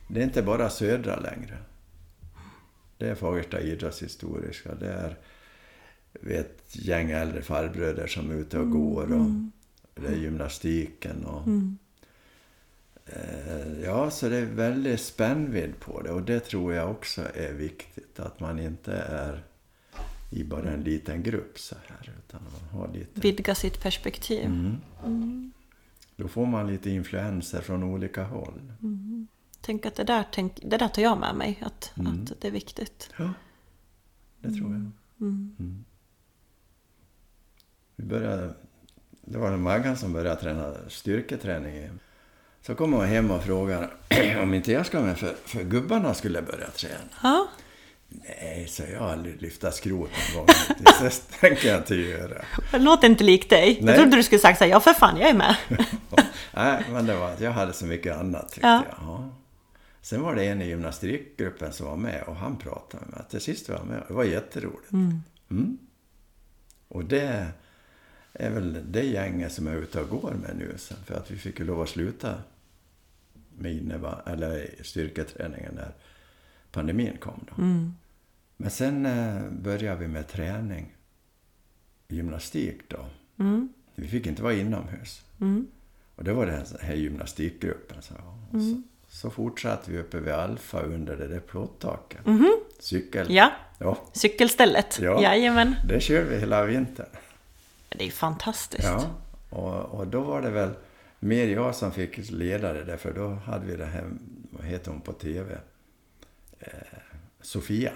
det 0.10 0.20
är 0.20 0.24
inte 0.24 0.44
bara 0.44 0.70
södra 0.70 1.20
längre. 1.20 1.58
Det 2.98 3.10
är 3.10 3.16
Fagersta 3.16 3.62
idrottshistoriska. 3.62 4.76
Det 4.76 4.94
är 4.94 5.18
ett 6.40 6.76
gäng 6.76 7.12
äldre 7.12 7.42
farbröder 7.42 8.08
som 8.08 8.32
är 8.32 8.36
ute 8.36 8.60
och 8.60 8.72
går. 8.72 9.14
Och 9.14 9.32
Det 10.02 10.08
är 10.08 10.16
gymnastiken. 10.16 11.26
Och, 11.26 11.48
eh, 13.06 13.84
Ja, 13.84 14.12
så 14.12 14.30
det 14.30 14.38
är 14.38 14.46
väldigt 14.46 15.02
spännvidd 15.02 15.80
på 15.80 16.02
det. 16.02 16.12
Och 16.12 16.22
det 16.22 16.40
tror 16.40 16.74
jag 16.74 16.92
också 16.92 17.22
är 17.36 17.54
viktigt. 17.54 18.20
Att 18.20 18.40
man 18.40 18.60
inte 18.60 18.94
är 18.94 19.44
i 20.32 20.44
bara 20.44 20.72
en 20.72 20.84
liten 20.84 21.24
grupp 21.24 21.60
så 21.60 21.76
här. 21.88 22.14
Utan 22.28 22.42
man 22.44 22.80
har 22.80 22.94
lite... 22.94 23.22
Vidga 23.22 23.56
sitt 23.56 23.82
perspektiv. 23.82 24.46
Mm. 24.46 25.52
Då 26.16 26.28
får 26.28 26.46
man 26.46 26.68
lite 26.68 26.90
influenser 26.90 27.62
från 27.62 27.84
olika 27.84 28.24
håll. 28.24 28.72
Tänk 29.62 29.86
att 29.86 29.96
det 29.96 30.04
där, 30.04 30.24
tänk, 30.32 30.60
det 30.64 30.78
där 30.78 30.88
tar 30.88 31.02
jag 31.02 31.18
med 31.20 31.36
mig, 31.36 31.60
att, 31.66 31.92
Mm. 32.00 32.24
att 32.32 32.42
det 32.42 32.48
är 32.48 32.52
viktigt. 32.52 33.10
Ja, 33.18 33.34
det 34.40 34.52
tror 34.52 34.72
jag. 34.72 34.92
Mm. 35.22 35.86
Vi 37.96 38.04
började, 38.06 38.54
det 39.22 39.38
var 39.38 39.58
Maggan 39.58 39.98
som 39.98 40.14
började 40.14 40.42
träna 40.42 40.74
styrketräning. 40.88 41.90
Så 42.62 42.76
kom 42.76 42.94
hon 42.94 43.06
hem 43.06 43.32
och 43.32 43.44
frågade 43.44 43.90
om 44.44 44.54
inte 44.54 44.72
jag 44.72 44.86
ska 44.86 45.02
med 45.02 45.18
för, 45.18 45.36
för 45.46 45.64
gubbarna 45.64 46.14
skulle 46.14 46.42
börja 46.42 46.68
träna. 46.70 46.96
Ja, 47.24 47.48
Nej, 48.12 48.68
så 48.68 48.84
jag 48.94 49.00
har 49.00 49.10
aldrig 49.12 49.42
lyfta 49.42 49.72
skrot 49.72 50.10
en 50.30 50.38
gång. 50.38 50.48
Det 51.02 51.10
tänker 51.40 51.68
jag 51.70 51.78
inte 51.78 51.96
göra. 51.96 52.46
det 52.72 52.80
låter 52.80 53.08
inte 53.10 53.24
likt 53.24 53.50
dig. 53.50 53.78
Nej. 53.82 53.86
Jag 53.94 53.96
trodde 54.02 54.16
du 54.18 54.24
skulle 54.24 54.40
sagt 54.40 54.58
så 54.58 54.64
här, 54.64 54.72
ja 54.72 54.80
för 54.80 54.94
fan 54.94 55.18
jag 55.18 55.30
är 55.30 55.34
med. 55.34 55.56
Nej, 56.54 56.84
men 56.92 57.06
det 57.06 57.16
var 57.16 57.32
att 57.32 57.40
jag 57.42 57.52
hade 57.52 57.74
så 57.74 57.86
mycket 57.86 58.18
annat 58.18 58.50
tyckte 58.52 58.68
Ja. 58.68 58.84
jag. 58.90 58.96
Ja. 59.02 59.30
Sen 60.02 60.22
var 60.22 60.36
det 60.36 60.46
en 60.46 60.62
i 60.62 60.68
gymnastikgruppen 60.68 61.74
som 61.74 61.88
var 61.88 61.98
med 61.98 62.24
och 62.24 62.36
han 62.36 62.58
pratade 62.58 63.06
med 63.06 63.16
mig. 63.16 63.26
Till 63.30 63.42
sist 63.42 63.70
var 63.70 63.76
jag 63.76 63.88
med. 63.88 64.04
Det 64.08 64.14
var 64.14 64.24
jätteroligt. 64.24 64.92
Mm. 64.92 65.78
Och 66.88 67.06
det 67.06 67.48
är 68.34 68.52
väl 68.52 68.92
det 68.92 69.04
gänget 69.04 69.52
som 69.52 69.68
jag 69.68 69.76
är 69.76 69.80
ute 69.80 70.02
och 70.02 70.10
går 70.10 70.34
med 70.34 70.56
nu. 70.58 70.74
sen, 70.78 70.98
För 71.06 71.16
att 71.16 71.32
vi 71.32 71.38
fick 71.38 71.60
ju 71.60 71.66
lov 71.66 71.82
att 71.82 71.90
sluta 71.90 72.42
med 73.58 73.74
inneba, 73.74 74.22
eller 74.26 74.70
styrketräningen 74.84 75.76
när 75.76 75.92
pandemin 76.72 77.18
kom. 77.18 77.46
Då. 77.48 77.62
Men 78.58 78.72
sen 78.72 79.06
eh, 79.06 79.50
började 79.52 80.00
vi 80.00 80.08
med 80.08 80.28
träning, 80.28 80.96
gymnastik 82.08 82.82
då. 82.88 83.06
Vi 83.96 84.08
fick 84.08 84.26
inte 84.28 84.44
vara 84.44 84.54
inomhus. 84.54 85.22
Och 86.16 86.24
det 86.24 86.34
var 86.34 86.46
den 86.46 86.66
här 86.82 86.96
gymnastikgruppen. 86.96 88.02
Så, 88.02 88.14
och 88.52 88.62
så, 88.62 88.82
så 89.10 89.30
fortsatte 89.30 89.92
vi 89.92 90.00
uppe 90.00 90.20
vid 90.20 90.34
Alfa 90.34 90.82
under 90.82 91.16
det 91.16 91.28
där 91.28 91.40
plåttaket. 91.40 92.20
Cykel. 92.80 93.28
Ja, 93.30 93.52
Ja, 93.82 93.98
cykelstället. 94.14 95.00
Ja. 95.02 95.22
Jajamän. 95.22 95.76
det 95.88 96.00
körde 96.00 96.24
vi 96.30 96.40
hela 96.40 96.66
vintern. 96.66 97.06
Det 97.90 98.08
är 98.08 98.12
fantastiskt. 98.12 98.84
Ja, 98.88 99.10
och, 99.50 100.00
och 100.00 100.08
då 100.08 100.20
var 100.22 100.42
det 100.42 100.50
väl 100.50 100.70
mer 101.20 101.48
jag 101.48 101.76
som 101.76 101.92
fick 101.92 102.18
leda 102.32 102.74
det 102.74 102.84
där, 102.84 102.98
för 102.98 103.12
då 103.14 103.28
hade 103.28 103.66
vi 103.66 103.76
det 103.76 103.86
här, 103.86 104.04
vad 104.52 104.66
heter 104.66 104.92
hon 104.92 105.02
på 105.02 105.14
TV? 105.14 105.58
Eh, 106.60 106.68
Sofia. 107.42 107.92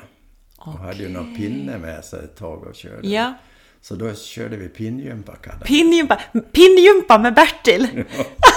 Hon 0.58 0.78
hade 0.78 0.97
ju 0.97 1.10
någon 1.10 1.36
pinne 1.36 1.78
med 1.78 2.06
sig 2.06 2.23
ett 2.23 2.36
tag 2.36 2.63
och 2.63 2.76
körde. 2.76 3.08
Ja. 3.08 3.34
Så 3.82 3.95
då 3.95 4.13
körde 4.15 4.58
vi 4.58 4.69
pinngympa. 4.69 5.36
Pinnjumpa, 5.65 6.21
pinnjumpa 6.52 7.17
med 7.19 7.34
Bertil! 7.34 8.04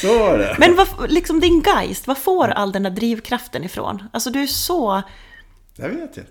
Så 0.00 0.18
var 0.18 0.38
det! 0.38 0.56
Men 0.58 0.74
vad, 0.76 1.10
liksom 1.10 1.40
din 1.40 1.62
geist, 1.66 2.06
var 2.06 2.14
får 2.14 2.48
all 2.48 2.72
den 2.72 2.82
där 2.82 2.90
drivkraften 2.90 3.64
ifrån? 3.64 4.02
Alltså 4.12 4.30
du 4.30 4.42
är 4.42 4.46
så... 4.46 5.02
Jag 5.76 5.88
vet 5.88 6.16
inte. 6.16 6.30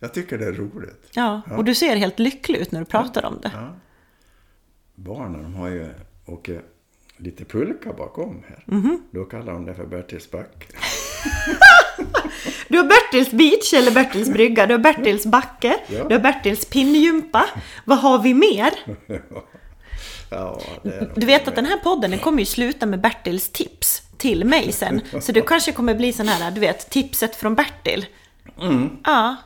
Jag 0.00 0.14
tycker 0.14 0.38
det 0.38 0.46
är 0.46 0.52
roligt. 0.52 1.08
Ja, 1.12 1.42
och 1.56 1.64
du 1.64 1.74
ser 1.74 1.96
helt 1.96 2.18
lycklig 2.18 2.58
ut 2.58 2.72
när 2.72 2.80
du 2.80 2.86
pratar 2.86 3.24
om 3.24 3.38
det. 3.42 3.50
Ja. 3.54 3.74
Barnen 4.94 5.42
de 5.42 5.54
har 5.54 5.68
ju 5.68 5.88
åker 6.26 6.62
lite 7.16 7.44
pulka 7.44 7.92
bakom 7.92 8.42
här. 8.48 8.62
Mhm. 8.66 9.02
Då 9.10 9.24
kallar 9.24 9.52
de 9.52 9.66
det 9.66 9.74
för 9.74 9.86
Bertils 9.86 10.30
backe. 10.30 10.66
Du 12.68 12.76
har 12.78 12.84
Bertils 12.84 13.30
beach 13.30 13.74
eller 13.74 13.90
Bertils 13.90 14.28
brygga, 14.28 14.66
du 14.66 14.74
har 14.74 14.78
Bertils 14.78 15.26
backe, 15.26 15.76
Ja. 15.88 16.04
du 16.08 16.14
har 16.14 16.20
Bertils 16.22 16.64
pinnjumpa. 16.64 17.44
Vad 17.84 17.98
har 17.98 18.18
vi 18.22 18.34
mer? 18.34 18.70
Ja, 20.30 20.60
Du 21.14 21.26
vet 21.26 21.48
att 21.48 21.54
den 21.54 21.66
här 21.66 21.76
podden 21.76 22.10
den 22.10 22.20
kommer 22.20 22.38
ju 22.38 22.46
sluta 22.46 22.86
med 22.86 23.00
Bertils 23.00 23.50
tips 23.50 24.02
till 24.16 24.44
mig 24.44 24.72
sen. 24.72 25.00
Så 25.20 25.32
du 25.32 25.42
kanske 25.42 25.72
kommer 25.72 25.94
bli 25.94 26.12
sån 26.12 26.28
här, 26.28 26.50
du 26.50 26.60
vet, 26.60 26.90
tipset 26.90 27.36
från 27.36 27.54
Bertil. 27.54 28.06
Ja. 29.04 29.36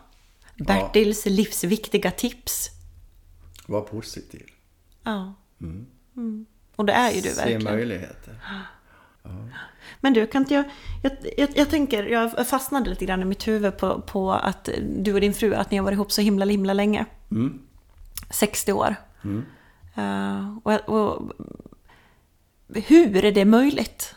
Bertils 0.56 1.26
livsviktiga 1.26 2.10
tips. 2.10 2.70
Var 3.66 3.80
positiv. 3.80 4.46
Ja. 5.04 5.34
Mm. 5.60 6.46
Och 6.76 6.84
det 6.84 6.92
är 6.92 7.10
ju 7.10 7.20
du 7.20 7.28
Se 7.28 7.34
verkligen. 7.36 7.64
möjligheter. 7.64 8.38
Men 10.00 10.12
du, 10.12 10.26
kan 10.26 10.42
inte 10.42 10.54
jag, 10.54 10.64
jag, 11.02 11.12
jag... 11.36 11.48
Jag 11.54 11.70
tänker, 11.70 12.04
jag 12.04 12.48
fastnade 12.48 12.90
lite 12.90 13.04
grann 13.04 13.22
i 13.22 13.24
mitt 13.24 13.48
huvud 13.48 13.78
på, 13.78 14.00
på 14.00 14.32
att 14.32 14.68
du 14.82 15.14
och 15.14 15.20
din 15.20 15.34
fru, 15.34 15.54
att 15.54 15.70
ni 15.70 15.76
har 15.76 15.84
varit 15.84 15.94
ihop 15.96 16.12
så 16.12 16.20
himla, 16.20 16.44
himla 16.44 16.72
länge. 16.72 17.06
60 18.30 18.72
år. 18.72 18.96
Eh, 19.94 20.58
och, 20.62 20.88
och, 20.88 21.32
hur 22.74 23.24
är 23.24 23.32
det 23.32 23.44
möjligt? 23.44 24.14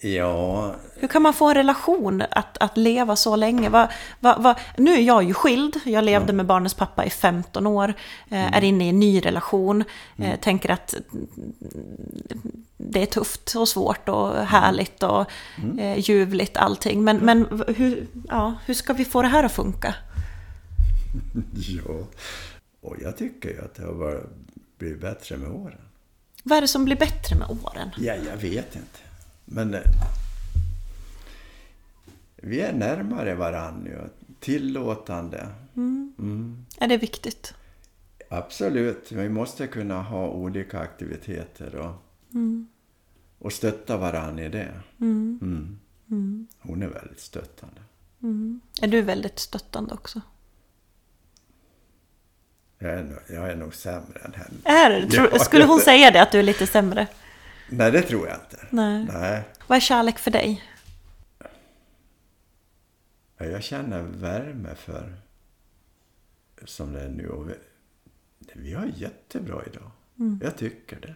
Ja, 0.00 0.74
Hur 0.96 1.08
kan 1.08 1.22
man 1.22 1.34
få 1.34 1.48
en 1.48 1.54
relation 1.54 2.22
att, 2.30 2.58
att 2.58 2.76
leva 2.76 3.16
så 3.16 3.36
länge? 3.36 3.68
Va, 3.68 3.88
va, 4.20 4.36
va, 4.38 4.56
nu 4.76 4.92
är 4.92 5.00
jag 5.00 5.24
ju 5.24 5.34
skild, 5.34 5.80
jag 5.84 6.04
levde 6.04 6.32
med 6.32 6.46
barnens 6.46 6.74
pappa 6.74 7.04
i 7.04 7.10
15 7.10 7.66
år, 7.66 7.94
eh, 8.28 8.56
är 8.56 8.64
inne 8.64 8.86
i 8.86 8.88
en 8.88 9.00
ny 9.00 9.20
relation, 9.20 9.84
eh, 10.16 10.40
tänker 10.40 10.70
att 10.70 10.94
det 12.76 13.02
är 13.02 13.06
tufft 13.06 13.54
och 13.54 13.68
svårt 13.68 14.08
och 14.08 14.36
härligt 14.36 15.02
och 15.02 15.26
eh, 15.78 15.98
ljuvligt 15.98 16.56
allting. 16.56 17.04
Men, 17.04 17.16
men 17.16 17.62
hur, 17.76 18.06
ja, 18.28 18.54
hur 18.66 18.74
ska 18.74 18.92
vi 18.92 19.04
få 19.04 19.22
det 19.22 19.28
här 19.28 19.44
att 19.44 19.52
funka? 19.52 19.94
ja. 21.54 22.06
Och 22.80 22.96
jag 23.02 23.16
tycker 23.16 23.48
ju 23.48 23.60
att 23.60 23.74
det 23.74 23.84
har 23.84 23.94
bara 23.94 24.20
blivit 24.78 25.00
bättre 25.00 25.36
med 25.36 25.50
åren. 25.50 25.80
Vad 26.42 26.58
är 26.58 26.62
det 26.62 26.68
som 26.68 26.84
blir 26.84 26.96
bättre 26.96 27.36
med 27.36 27.48
åren? 27.50 27.90
Ja, 27.98 28.14
jag 28.14 28.36
vet 28.36 28.76
inte. 28.76 28.98
Men 29.44 29.74
eh, 29.74 29.80
vi 32.36 32.60
är 32.60 32.72
närmare 32.72 33.34
varann 33.34 33.74
nu. 33.74 34.10
Tillåtande. 34.40 35.48
Är 36.78 36.88
det 36.88 36.96
viktigt? 36.96 37.54
Absolut. 38.30 39.12
Vi 39.12 39.28
måste 39.28 39.66
kunna 39.66 40.02
ha 40.02 40.28
olika 40.28 40.78
aktiviteter 40.78 41.74
och, 41.74 41.94
och 43.38 43.52
stötta 43.52 43.96
varann 43.96 44.38
i 44.38 44.48
det. 44.48 44.80
Mm. 45.00 45.78
Hon 46.58 46.82
är 46.82 46.88
väldigt 46.88 47.20
stöttande. 47.20 47.80
Är 48.82 48.88
du 48.88 49.02
väldigt 49.02 49.38
stöttande 49.38 49.94
också? 49.94 50.20
Jag 52.84 52.92
är, 52.98 53.02
nog, 53.02 53.18
jag 53.28 53.50
är 53.50 53.56
nog 53.56 53.74
sämre 53.74 54.20
än 54.24 54.32
henne. 54.34 54.56
Är 54.64 54.90
det? 54.90 55.06
Tror- 55.10 55.28
Ja. 55.32 55.38
Skulle 55.38 55.64
hon 55.64 55.80
säga 55.80 56.10
det, 56.10 56.22
att 56.22 56.32
du 56.32 56.38
är 56.38 56.42
lite 56.42 56.66
sämre? 56.66 57.06
Nej, 57.68 57.90
det 57.92 58.02
tror 58.02 58.28
jag 58.28 58.36
inte. 58.36 58.66
Nej. 58.70 59.06
Nej. 59.12 59.42
Vad 59.66 59.76
är 59.76 59.80
kärlek 59.80 60.18
för 60.18 60.30
dig? 60.30 60.62
Ja, 63.38 63.44
Jag 63.46 63.62
känner 63.62 64.02
värme 64.02 64.74
för 64.74 65.12
som 66.64 66.92
det 66.92 67.00
är 67.00 67.08
nu. 67.08 67.28
Och 67.28 67.48
vi, 67.48 67.54
vi 68.54 68.74
har 68.74 68.86
jättebra 68.96 69.62
idag. 69.66 69.90
Jag 70.42 70.56
tycker 70.56 71.00
det. 71.00 71.14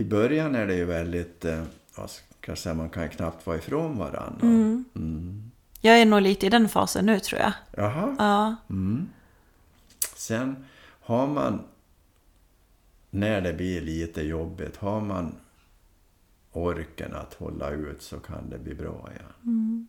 I 0.00 0.04
början 0.04 0.54
är 0.54 0.66
det 0.66 0.74
ju 0.74 0.84
väldigt, 0.84 1.44
eh, 1.44 1.62
vad 1.96 2.10
ska 2.10 2.56
säga, 2.56 2.74
man 2.74 2.90
kan 2.90 3.08
knappt 3.08 3.46
vara 3.46 3.56
ifrån 3.56 3.98
varandra. 3.98 4.46
Mm. 4.46 5.50
Jag 5.80 5.98
är 6.00 6.06
nog 6.06 6.20
lite 6.22 6.46
i 6.46 6.48
den 6.48 6.68
fasen 6.68 7.06
nu 7.06 7.20
tror 7.20 7.40
jag. 7.40 7.52
Jaha. 7.76 8.16
Ja. 8.18 8.56
Sen 10.16 10.64
har 11.06 11.26
man, 11.26 11.62
när 13.10 13.40
det 13.40 13.52
blir 13.52 13.80
lite 13.80 14.22
jobbigt, 14.22 14.76
har 14.76 15.00
man 15.00 15.34
orken 16.52 17.14
att 17.14 17.34
hålla 17.34 17.70
ut 17.70 18.02
så 18.02 18.20
kan 18.20 18.50
det 18.50 18.58
bli 18.58 18.74
bra 18.74 19.10
igen. 19.10 19.88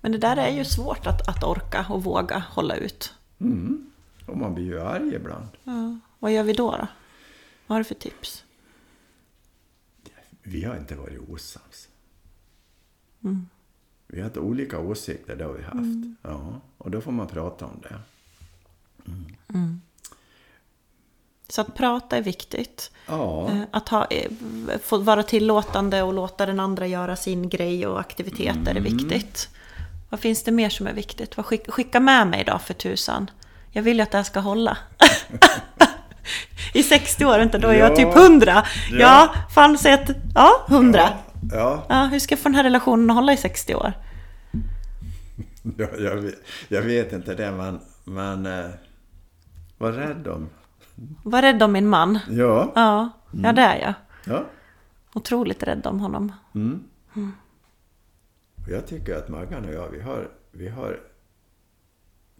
Men 0.00 0.12
det 0.12 0.18
där 0.18 0.36
är 0.36 0.50
ju 0.50 0.64
svårt 0.64 1.06
att, 1.06 1.28
att 1.28 1.44
orka 1.44 1.86
och 1.88 2.04
våga 2.04 2.38
hålla 2.38 2.76
ut. 2.76 3.14
Och 4.26 4.36
man 4.36 4.54
blir 4.54 4.64
ju 4.64 4.80
arg 4.80 5.14
ibland. 5.14 5.48
Ja. 5.64 5.98
Vad 6.18 6.32
gör 6.32 6.42
vi 6.42 6.52
då? 6.52 6.70
då? 6.70 6.86
Vad 7.66 7.76
har 7.76 7.78
du 7.78 7.84
för 7.84 7.94
tips? 7.94 8.44
Vi 10.42 10.64
har 10.64 10.76
inte 10.76 10.96
varit 10.96 11.20
osams. 11.28 11.88
Vi 14.06 14.16
har 14.16 14.24
haft 14.24 14.36
olika 14.36 14.78
åsikter, 14.78 15.36
det 15.36 15.44
har 15.44 15.52
vi 15.52 15.62
haft. 15.62 16.18
Ja, 16.22 16.60
och 16.78 16.90
då 16.90 17.00
får 17.00 17.12
man 17.12 17.26
prata 17.26 17.66
om 17.66 17.80
det. 17.82 18.00
Så 21.48 21.60
att 21.60 21.74
prata 21.74 22.16
är 22.16 22.22
viktigt. 22.22 22.90
Ja, 23.06 23.48
Eh, 23.50 23.62
Att 23.70 23.88
ha, 23.88 24.06
eh, 24.10 24.30
få 24.82 24.98
vara 24.98 25.22
tillåtande 25.22 26.02
och 26.02 26.14
låta 26.14 26.46
den 26.46 26.60
andra 26.60 26.86
göra 26.86 27.16
sin 27.16 27.48
grej 27.48 27.86
och 27.86 28.00
aktiviteter 28.00 28.74
är 28.74 28.80
viktigt. 28.80 29.48
Vad 30.10 30.20
finns 30.20 30.42
det 30.42 30.50
mer 30.52 30.68
som 30.70 30.86
är 30.86 30.92
viktigt? 30.92 31.36
Vad 31.36 31.46
skick, 31.46 31.70
skicka 31.70 32.00
med 32.00 32.26
mig 32.26 32.44
då 32.44 32.58
för 32.58 32.74
tusan. 32.74 33.30
Jag 33.72 33.82
vill 33.82 33.96
ju 33.96 34.02
att 34.02 34.10
det 34.10 34.16
här 34.18 34.24
ska 34.24 34.40
hålla. 34.40 34.78
I 36.74 36.82
60 36.82 37.24
år, 37.24 37.40
inte 37.42 37.58
då 37.58 37.68
är 37.68 37.74
jag 37.74 37.90
Ja. 37.92 37.96
typ 37.96 38.16
100. 38.16 38.64
Ja, 38.90 38.98
Ja. 38.98 39.34
fan 39.54 39.78
säg 39.78 39.92
att, 39.92 40.10
ja, 40.34 40.66
100. 40.68 41.08
ja, 41.52 41.84
Ja, 41.88 42.04
hur 42.12 42.18
ska 42.18 42.32
jag 42.32 42.38
få 42.40 42.48
den 42.48 42.54
här 42.54 42.62
relationen 42.64 43.10
att 43.10 43.16
hålla 43.16 43.32
i 43.32 43.36
60 43.36 43.74
år? 43.74 43.92
ja 45.78 45.86
jag, 45.98 46.16
vet, 46.16 46.34
jag 46.68 46.82
vet 46.82 47.12
inte 47.12 47.34
det, 47.34 47.50
men, 47.52 47.80
men 48.04 48.46
eh, 48.46 48.70
var 49.80 49.92
rädd 49.92 50.28
om. 50.28 50.48
Var 51.22 51.42
rädd 51.42 51.62
om 51.62 51.72
min 51.72 51.88
man. 51.88 52.18
Ja, 52.30 52.72
Ja, 52.74 53.10
ja 53.42 53.52
det 53.52 53.62
är 53.62 53.78
jag. 53.80 53.94
ja. 54.34 54.44
Otroligt 55.14 55.62
rädd 55.62 55.86
om 55.86 56.00
honom. 56.00 56.32
Och 58.64 58.68
jag 58.72 58.86
tycker 58.86 59.16
att 59.16 59.28
Maggan 59.28 59.64
och 59.64 59.74
jag, 59.74 59.88
vi 59.88 60.00
har, 60.00 60.28
vi 60.50 60.68
har... 60.68 61.00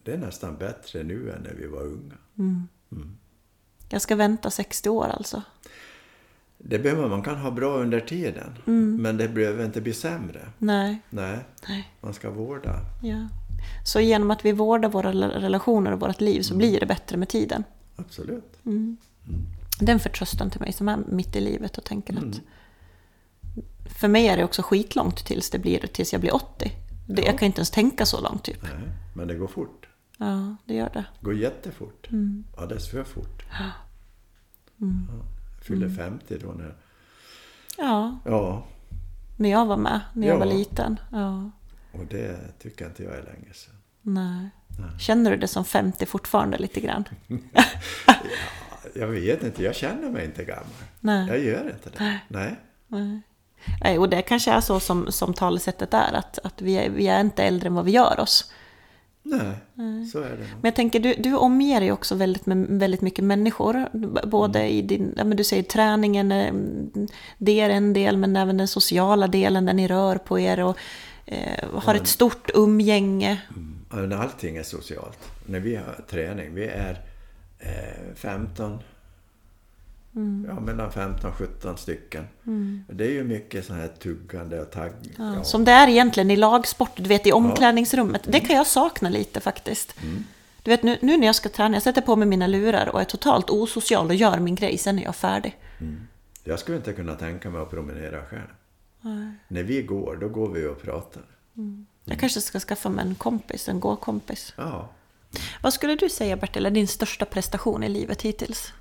Det 0.05 0.13
är 0.13 0.19
nästan 0.19 0.57
bättre 0.57 1.03
nu 1.03 1.31
än 1.33 1.43
när 1.43 1.55
vi 1.55 1.67
var 1.67 1.83
unga. 1.83 2.15
Jag 3.89 4.03
ska 4.03 4.17
vänta 4.17 4.51
60 4.51 4.89
år 4.89 5.05
alltså. 5.07 5.43
Det 6.59 6.79
behöver 6.79 7.09
man 7.09 7.23
kan 7.23 7.37
ha 7.37 7.51
bra 7.51 7.77
under 7.79 8.01
tiden, 8.01 8.53
men 9.01 9.17
det 9.17 9.29
behöver 9.29 9.65
inte 9.65 9.81
bli 9.81 9.93
sämre. 9.95 10.49
Nej, 10.59 11.03
Nej, 11.11 11.39
nej. 11.69 11.93
man 12.01 12.15
ska 12.15 12.31
vårda. 12.31 12.81
Ja. 13.03 13.29
Så 13.85 14.01
genom 14.01 14.31
att 14.31 14.45
vi 14.45 14.53
vårdar 14.53 14.89
våra 14.89 15.11
rela- 15.13 15.41
relationer 15.41 15.93
och 15.93 16.01
vårt 16.01 16.21
liv 16.21 16.43
så 16.43 16.55
blir 16.57 16.81
det 16.81 16.87
bättre 16.87 17.17
med 17.17 17.29
tiden. 17.29 17.65
Absolut. 17.97 18.57
Det 19.81 19.87
är 19.91 19.95
en 19.95 20.01
förtröstan 20.01 20.51
till 20.51 20.61
mig 20.61 20.73
som 20.73 20.89
är 20.89 20.97
mitt 21.09 21.37
i 21.37 21.41
livet 21.41 21.79
och 21.79 21.85
tänker 21.85 22.19
att... 22.19 22.41
För 24.01 24.09
mig 24.09 24.29
är 24.29 24.37
det 24.37 24.45
också 24.45 24.63
skitlångt 24.63 25.25
tills, 25.27 25.51
det 25.51 25.59
blir, 25.59 25.87
tills 25.87 26.13
jag 26.13 26.21
blir 26.21 26.35
80. 26.35 26.73
Det, 27.09 27.23
Jag 27.23 27.39
kan 27.39 27.47
inte 27.47 27.59
ens 27.59 27.71
tänka 27.71 28.07
så 28.07 28.21
långt 28.21 28.45
typ. 28.45 28.63
Nej, 28.63 28.73
men 29.15 29.29
det 29.29 29.35
går 29.35 29.47
fort. 29.47 29.89
Ja, 30.19 30.57
det 30.65 30.75
gör 30.75 30.91
det. 30.93 31.05
Det 31.21 31.25
går 31.25 31.35
jättefort. 31.35 32.09
Alldeles 32.57 32.89
för 32.91 33.05
fort. 33.05 33.43
Ja. 34.79 34.87
Jag 35.57 35.65
fyllde 35.65 35.91
50 35.91 36.39
då 36.43 36.53
när... 36.53 36.75
Ja, 37.79 38.19
Ja, 38.25 38.67
när 39.37 39.51
jag 39.51 39.67
var 39.67 39.77
med, 39.77 40.01
när 40.13 40.27
jag 40.27 40.35
Ja. 40.35 40.39
var 40.39 40.47
liten. 40.47 41.01
Ja, 41.13 41.51
och 41.93 42.07
det 42.07 42.37
tycker 42.59 42.87
inte 42.87 43.03
jag 43.03 43.13
är 43.13 43.23
länge 43.23 43.53
sedan. 43.53 43.75
nej. 44.03 44.51
Känner 44.99 45.31
du 45.31 45.37
det 45.37 45.49
som 45.49 45.65
50 45.65 46.07
fortfarande 46.07 46.59
lite 46.59 46.81
grann? 46.81 47.05
Jag 48.95 49.07
vet 49.07 49.43
inte, 49.43 49.63
jag 49.63 49.75
känner 49.75 50.11
mig 50.11 50.25
inte 50.25 50.45
gammal. 50.45 50.65
Nej. 51.01 51.29
Jag 51.29 51.39
gör 51.39 51.71
inte 51.71 51.91
det. 51.91 52.21
Nej. 52.29 52.57
Nej. 52.89 53.21
Nej, 53.81 53.99
och 53.99 54.09
det 54.09 54.23
kanske 54.23 54.53
är 54.53 54.61
så 54.61 54.81
som, 54.81 55.13
som 55.13 55.35
talesättet 55.35 55.95
är, 55.95 56.13
att, 56.13 56.39
att 56.45 56.63
vi, 56.63 56.75
är, 56.75 56.91
vi 56.91 57.07
är 57.07 57.21
inte 57.21 57.45
äldre 57.45 57.67
än 57.67 57.75
vad 57.75 57.85
vi 57.85 57.91
gör 57.91 58.21
oss. 58.21 58.53
Nej, 59.23 59.55
så 60.13 60.19
är 60.19 60.31
det. 60.31 60.37
Men 60.37 60.63
jag 60.63 60.75
tänker, 60.75 61.01
du, 61.01 61.15
du 61.15 61.37
omger 61.37 61.81
dig 61.81 61.93
också 61.93 62.15
väldigt, 62.15 62.47
med 62.47 62.67
väldigt 62.69 63.01
mycket 63.01 63.25
människor. 63.25 63.89
Både 64.27 64.69
i 64.69 64.83
din, 64.83 65.15
ja 65.17 65.25
men 65.25 65.37
du 65.37 65.45
säger 65.45 65.63
träningen, 65.63 66.33
eh, 66.33 66.55
det 67.39 67.61
är 67.61 67.71
en 67.71 67.93
del, 67.93 68.17
men 68.17 68.37
även 68.37 68.57
den 68.57 68.69
sociala 68.69 69.27
delen 69.27 69.67
där 69.67 69.73
ni 69.73 69.89
rör 69.89 70.17
på 70.17 70.39
er 70.39 70.61
och 70.61 70.79
har 71.75 71.95
ett 71.95 72.07
stort 72.07 72.51
umgänge. 72.55 73.43
Ja, 73.91 73.97
men 73.97 74.13
Allting 74.13 74.57
är 74.57 74.63
socialt. 74.63 75.19
När 75.47 75.61
vi 75.61 75.77
har 75.77 76.05
träning, 76.11 76.55
vi 76.55 76.65
är 76.67 77.01
eh, 77.59 78.15
15, 78.15 78.79
ja, 80.47 80.61
mellan 80.61 80.93
15 80.93 81.31
och 81.31 81.37
17 81.37 81.79
stycken. 81.79 82.25
Det 82.89 83.05
är 83.05 83.11
ju 83.11 83.25
mycket 83.25 83.65
sån 83.65 83.77
här 83.77 83.89
tuggande 83.89 84.61
och 84.61 84.71
tagg. 84.71 84.93
Ja, 85.19 85.45
Som 85.45 85.65
det 85.65 85.73
är 85.73 85.89
egentligen 85.89 86.31
i 86.31 86.37
lagsport, 86.37 86.91
du 86.97 87.09
vet 87.09 87.27
i 87.27 87.33
omklädningsrummet. 87.33 88.23
Det 88.25 88.41
kan 88.41 88.57
jag 88.57 88.67
sakna 88.67 89.09
lite 89.09 89.41
faktiskt. 89.41 89.95
Du 90.63 90.71
vet 90.71 90.83
nu, 90.83 90.99
nu 91.03 91.17
när 91.17 91.27
jag 91.27 91.35
ska 91.35 91.49
träna, 91.49 91.77
jag 91.77 91.83
sätter 91.83 92.01
på 92.01 92.17
mig 92.17 92.29
mina 92.29 92.47
lurar 92.47 92.89
och 92.89 93.01
är 93.01 93.05
totalt 93.05 93.51
osocial 93.51 94.07
och 94.07 94.15
gör 94.15 94.39
min 94.39 94.55
grej, 94.55 94.79
sen 94.79 94.99
är 94.99 95.03
jag 95.03 95.17
färdig. 95.17 95.59
Jag 96.45 96.59
skulle 96.59 96.77
inte 96.77 96.93
kunna 96.93 97.15
tänka 97.15 97.51
mig 97.51 97.63
att 97.63 97.71
promenera 97.71 98.23
själv. 98.25 98.49
När 99.49 99.63
vi 99.63 99.83
går, 99.83 100.17
då 100.21 100.29
går 100.29 100.49
vi 100.49 100.67
och 100.67 100.83
pratar. 100.83 101.23
Jag 102.05 102.21
kanske 102.21 102.41
ska 102.41 102.61
skaffa 102.61 102.89
mig 102.89 103.07
en 103.07 103.15
kompis, 103.15 103.69
en 103.69 103.81
gåkompis. 103.81 104.55
Ja, 104.57 104.89
Vad 105.63 105.73
skulle 105.73 105.95
du 105.95 106.09
säga 106.09 106.37
Bertil 106.37 106.67
är 106.67 106.71
din 106.71 106.89
största 106.89 107.25
prestation 107.25 107.83
i 107.83 107.89
livet 107.89 108.23
hittills? 108.23 108.73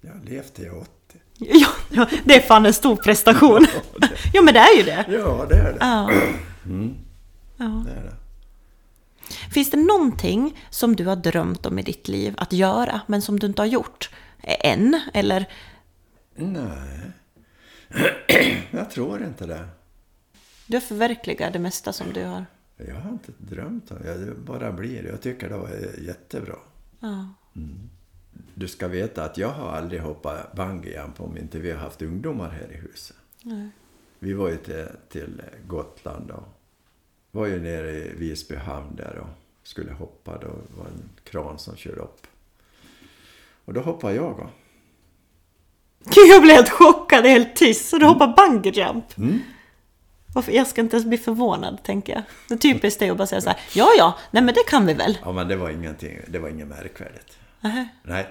jag 0.00 0.12
har 0.12 0.20
levt 0.20 0.54
till 0.54 0.64
är 0.64 0.78
80. 0.78 0.90
Ja, 1.38 1.68
ja, 1.90 2.08
det 2.24 2.34
är 2.34 2.40
fan 2.40 2.66
en 2.66 2.74
stor 2.74 2.96
prestation. 2.96 3.66
Ja, 4.32 4.42
men 4.42 4.54
det 4.54 4.60
är 4.60 4.76
ju 4.76 4.82
det. 4.82 5.04
Ja, 5.08 5.46
det 5.48 5.56
är 5.56 5.72
det. 5.72 5.78
Ja. 5.80 6.10
Ja. 7.56 7.84
det, 7.86 7.92
är 7.92 8.04
det. 8.04 8.16
Finns 9.52 9.70
det 9.70 9.76
någonting 9.76 10.60
som 10.70 10.96
du 10.96 11.06
har 11.06 11.16
drömt 11.16 11.66
om 11.66 11.78
i 11.78 11.82
ditt 11.82 12.08
liv 12.08 12.34
att 12.38 12.52
göra, 12.52 13.00
men 13.06 13.22
som 13.22 13.38
du 13.38 13.46
inte 13.46 13.62
har 13.62 13.66
gjort 13.66 14.10
än? 14.42 15.00
Eller 15.14 15.48
Nej, 16.34 17.00
jag 18.70 18.90
tror 18.90 19.22
inte 19.22 19.46
det. 19.46 19.68
du 20.66 20.76
har 20.76 20.80
förverkligat 20.80 21.52
det 21.52 21.58
mesta 21.58 21.92
som 21.92 22.12
du 22.12 22.24
har? 22.24 22.46
Jag 22.76 22.94
har 22.94 23.10
inte 23.10 23.32
drömt 23.38 23.90
om 23.90 23.98
det, 24.02 24.24
det 24.24 24.34
bara 24.34 24.72
blir. 24.72 25.06
Jag 25.06 25.20
tycker 25.22 25.48
det 25.48 25.56
var 25.56 25.70
jättebra. 25.98 26.56
Ja. 27.00 27.28
Du 28.54 28.68
ska 28.68 28.88
veta 28.88 29.24
att 29.24 29.38
jag 29.38 29.48
har 29.48 29.68
aldrig 29.68 30.00
hoppat 30.00 30.52
bungyjump 30.52 31.20
om 31.20 31.36
inte 31.36 31.58
vi 31.58 31.70
har 31.70 31.78
haft 31.78 32.02
ungdomar 32.02 32.50
här 32.50 32.72
i 32.72 32.76
huset. 32.76 33.16
Nej. 33.42 33.68
Vi 34.18 34.32
var 34.32 34.48
ju 34.48 34.56
till, 34.56 34.88
till 35.08 35.42
Gotland 35.66 36.30
och 36.30 36.42
var 37.30 37.46
ju 37.46 37.60
nere 37.60 37.90
i 37.90 38.14
Visby 38.14 38.56
hamn 38.56 38.96
där 38.96 39.18
och 39.18 39.28
skulle 39.62 39.92
hoppa. 39.92 40.38
Då 40.38 40.48
var 40.48 40.84
det 40.84 40.90
en 40.90 41.10
kran 41.24 41.58
som 41.58 41.76
körde 41.76 42.00
upp. 42.00 42.26
Och 43.64 43.74
då 43.74 43.80
hoppade 43.80 44.14
jag. 44.14 44.36
Då. 44.36 44.50
Gud, 46.04 46.26
jag 46.28 46.42
blev 46.42 46.54
helt 46.56 46.70
chockad, 46.70 47.26
helt 47.26 47.56
tyst. 47.56 47.88
Så 47.88 47.98
du 47.98 48.06
hoppar 48.06 48.34
bungee 48.36 48.72
jump? 48.72 49.04
Varför? 50.34 50.52
Jag 50.52 50.66
ska 50.66 50.80
inte 50.80 50.96
ens 50.96 51.06
bli 51.08 51.18
förvånad, 51.18 51.82
tänker 51.82 52.12
jag. 52.12 52.22
Det 52.48 52.54
är 52.54 52.58
typiskt 52.58 53.00
dig 53.00 53.10
att 53.10 53.16
bara 53.16 53.26
säga 53.26 53.40
så 53.40 53.48
här, 53.50 53.58
ja, 53.72 53.88
ja, 53.98 54.18
nej 54.30 54.42
men 54.42 54.54
det 54.54 54.62
kan 54.68 54.86
vi 54.86 54.94
väl? 54.94 55.18
Ja, 55.24 55.32
men 55.32 55.48
det 55.48 55.56
var 55.56 55.70
ingenting, 55.70 56.18
det 56.28 56.38
var 56.38 56.48
inget 56.48 56.68
märkvärdigt. 56.68 57.38
Nähä, 57.60 57.88
Nej, 58.02 58.28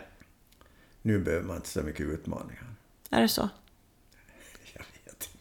nu 1.01 1.19
behöver 1.19 1.45
man 1.45 1.55
inte 1.55 1.69
så 1.69 1.81
mycket 1.81 2.05
utmaningar. 2.05 2.63
är 3.09 3.21
det 3.21 3.27
så? 3.27 3.49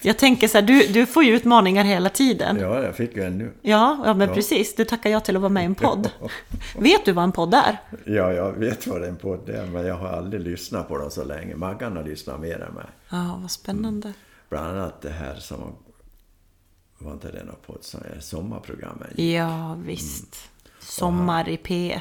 Jag. 0.00 0.08
Jag 0.11 0.18
tänker 0.18 0.48
så 0.48 0.58
här, 0.58 0.62
du, 0.62 0.87
du 0.87 1.06
får 1.06 1.24
ju 1.24 1.37
utmaningar 1.37 1.84
hela 1.84 2.08
tiden. 2.11 2.58
Ja, 2.61 2.82
jag 2.82 2.96
fick 2.96 3.16
ju 3.16 3.22
en 3.24 3.38
nu. 3.38 3.52
Ja, 3.62 4.02
ja 4.04 4.14
men 4.14 4.28
Ja. 4.28 4.34
precis. 4.34 4.74
Du 4.74 4.84
tackar 4.84 5.11
ja 5.11 5.20
till 5.20 5.37
att 5.37 5.42
vara 5.42 5.50
med 5.52 5.62
i 5.62 5.66
en 5.66 5.74
podd. 5.74 6.11
Vet 6.78 7.04
du 7.04 7.12
vad 7.12 7.24
en 7.24 7.32
podd 7.32 7.54
är? 7.54 7.78
Ja, 8.06 8.32
jag 8.32 8.52
vet 8.52 8.87
vad 8.87 9.04
en 9.04 9.16
podd 9.16 9.48
är, 9.48 9.66
men 9.66 9.87
jag 9.87 9.94
har 9.94 10.08
aldrig 10.08 10.42
lyssnat 10.42 10.88
på 10.88 10.98
dem 10.98 11.11
så 11.11 11.24
länge. 11.24 11.56
Maggan 11.56 11.96
har 11.96 12.04
lyssnat 12.04 12.40
mer 12.40 12.61
än 12.62 12.74
mig. 12.74 12.84
Ja, 13.11 13.38
vad 13.42 13.50
spännande. 13.50 14.12
Bland 14.48 14.66
annat 14.78 15.02
det 15.02 15.11
här 15.11 15.34
som 15.34 15.74
var 16.98 17.12
inte 17.12 17.30
det 17.32 17.44
någon 17.44 17.56
podd 17.66 17.78
som 17.84 18.00
är 18.00 18.20
sommarprogrammet? 18.20 19.18
Ja, 19.18 19.76
visst. 19.84 20.37
Sommar 20.80 21.48
i 21.48 21.56
P1. 21.56 22.00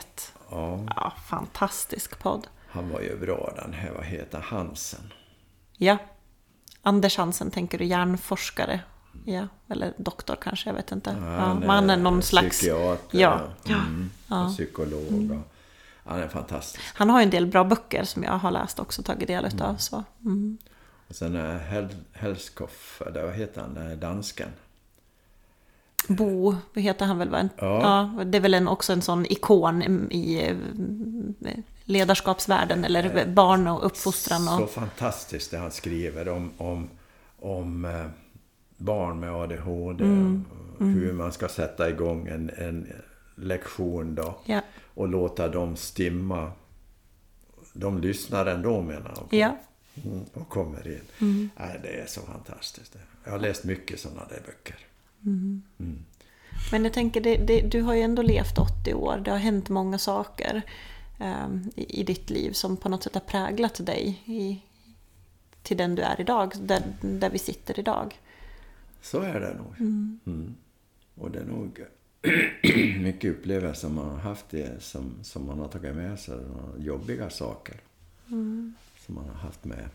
Ja, 0.52 0.80
Ja, 0.96 1.14
fantastisk 1.30 2.20
podd. 2.20 2.48
han 2.68 2.90
var 2.90 3.02
ju 3.02 3.18
bra 3.18 3.54
den 3.64 3.74
här, 3.74 3.92
vad 3.92 4.06
heter 4.06 4.40
Hansen? 4.40 5.14
Ja. 5.78 5.98
Anders 6.88 7.18
Hansen, 7.18 7.52
tänker 7.52 7.78
du, 7.78 7.86
hjärnforskare? 7.86 8.80
Ja, 9.26 9.48
eller 9.70 9.94
doktor 9.98 10.38
kanske, 10.42 10.70
jag 10.70 10.76
vet 10.76 10.92
inte. 10.92 11.10
Ja, 11.10 11.54
men 11.54 11.70
han 11.70 11.90
är 11.90 11.98
någon 11.98 12.22
slags... 12.22 12.58
Psykiater 12.58 13.20
Ja. 13.20 13.42
ja. 13.64 13.76
Mm, 13.76 14.10
och 14.28 14.54
psykolog. 14.54 15.32
Och, 15.32 15.52
han 16.12 16.20
är 16.20 16.28
fantastisk. 16.28 16.84
Han 16.94 17.10
har 17.10 17.20
ju 17.20 17.24
en 17.24 17.30
del 17.30 17.46
bra 17.46 17.64
böcker 17.64 18.04
som 18.04 18.24
jag 18.24 18.32
har 18.32 18.52
läst 18.52 18.80
också, 18.80 19.04
tagit 19.04 19.28
del 19.28 19.46
utav. 19.46 19.76
Så. 19.78 20.04
Mm. 20.26 20.58
Och 21.08 21.16
sen 21.16 21.36
är 21.36 21.58
Hel 21.58 21.88
Helskoff, 22.14 23.02
eller 23.08 23.24
vad 23.24 23.34
heter 23.34 23.62
han, 23.62 23.78
här 23.78 23.96
dansken? 23.96 24.50
Bo, 26.08 26.56
heter 26.76 27.06
han 27.06 27.18
väl? 27.18 27.30
Va? 27.30 27.50
Ja. 27.58 28.12
ja. 28.18 28.24
Det 28.24 28.38
är 28.38 28.42
väl 28.42 28.54
en, 28.54 28.68
också 28.68 28.94
en 28.94 29.02
sån 29.02 29.26
ikon 29.26 30.12
i 30.12 30.48
eh, 30.48 31.58
ledarskapsvärlden, 31.88 32.86
eller 32.86 33.26
barn 33.26 33.68
och 33.68 33.86
uppfostran. 33.86 34.48
Och, 34.48 34.60
Så 34.60 34.68
fantastiskt 34.68 35.52
det 35.52 35.58
han 35.58 35.72
skriver 35.72 36.30
om, 36.30 36.52
om, 36.58 36.90
om 37.40 37.86
eh, 37.86 38.06
barn 38.78 39.20
med 39.20 39.32
ADHD. 39.32 40.04
Mm. 40.04 40.46
och 40.80 40.86
Hur 40.86 41.14
man 41.14 41.32
ska 41.32 41.48
sätta 41.48 41.90
igång 41.90 42.28
en, 42.28 42.52
en 42.58 42.94
lektion 43.36 44.16
då. 44.16 44.38
Ja. 44.46 44.62
Och 44.94 45.08
låta 45.08 45.48
dem 45.48 45.76
stimma. 45.76 46.52
De 47.74 48.02
lyssnar 48.02 48.46
ändå 48.46 48.82
menar 48.82 49.14
han. 49.16 49.28
ja. 49.30 49.58
Mm, 50.06 50.26
och 50.34 50.50
kommer 50.50 50.88
in. 50.88 51.50
Nej, 51.60 51.80
det 51.84 52.02
är 52.02 52.06
så 52.06 52.22
fantastiskt. 52.22 52.96
Jag 53.24 53.32
har 53.32 53.40
läst 53.40 53.64
mycket 53.64 54.00
sådana 54.00 54.22
där 54.30 54.42
böcker. 54.46 54.76
Men 56.72 56.84
jag 56.84 56.94
tänker, 56.94 57.22
det, 57.22 57.36
det, 57.38 57.62
du 57.62 57.82
har 57.82 57.94
ju 57.94 58.02
ändå 58.02 58.22
levt 58.22 58.58
80 58.58 58.94
år, 58.94 59.22
det 59.26 59.32
har 59.32 59.38
hänt 59.38 59.70
många 59.70 59.98
saker. 59.98 60.62
Eh, 61.20 61.48
i, 61.76 62.00
i 62.00 62.04
ditt 62.04 62.30
liv 62.30 62.52
som 62.52 62.78
på 62.78 62.90
något 62.90 63.04
sätt 63.04 63.14
har 63.14 63.22
präglat 63.22 63.86
dig 63.86 64.22
i, 64.26 64.62
till 65.64 65.78
den 65.78 65.96
du 65.96 66.02
är 66.02 66.22
idag, 66.22 66.54
där, 66.60 66.82
där 67.02 67.30
vi 67.30 67.38
sitter 67.38 67.80
idag. 67.80 68.20
Så 69.02 69.22
är 69.22 69.40
det 69.40 69.54
nog. 69.54 69.74
Mm. 69.80 70.20
Mm. 70.26 70.56
Och 71.16 71.32
det 71.32 71.40
är 71.40 71.46
nog 71.46 71.86
mycket 73.02 73.32
upplevelser 73.32 73.90
man 73.90 74.10
har 74.10 74.18
haft 74.18 74.50
det 74.50 74.84
som, 74.84 75.14
som 75.24 75.46
man 75.46 75.60
har 75.60 75.68
tagit 75.68 75.96
med 75.96 76.20
sig. 76.20 76.40
Jobbiga 76.78 77.30
saker 77.30 77.76
Mm. 78.28 78.74
som 79.06 79.16
man 79.16 79.30
har 79.30 79.36
haft 79.36 79.66
med. 79.66 79.90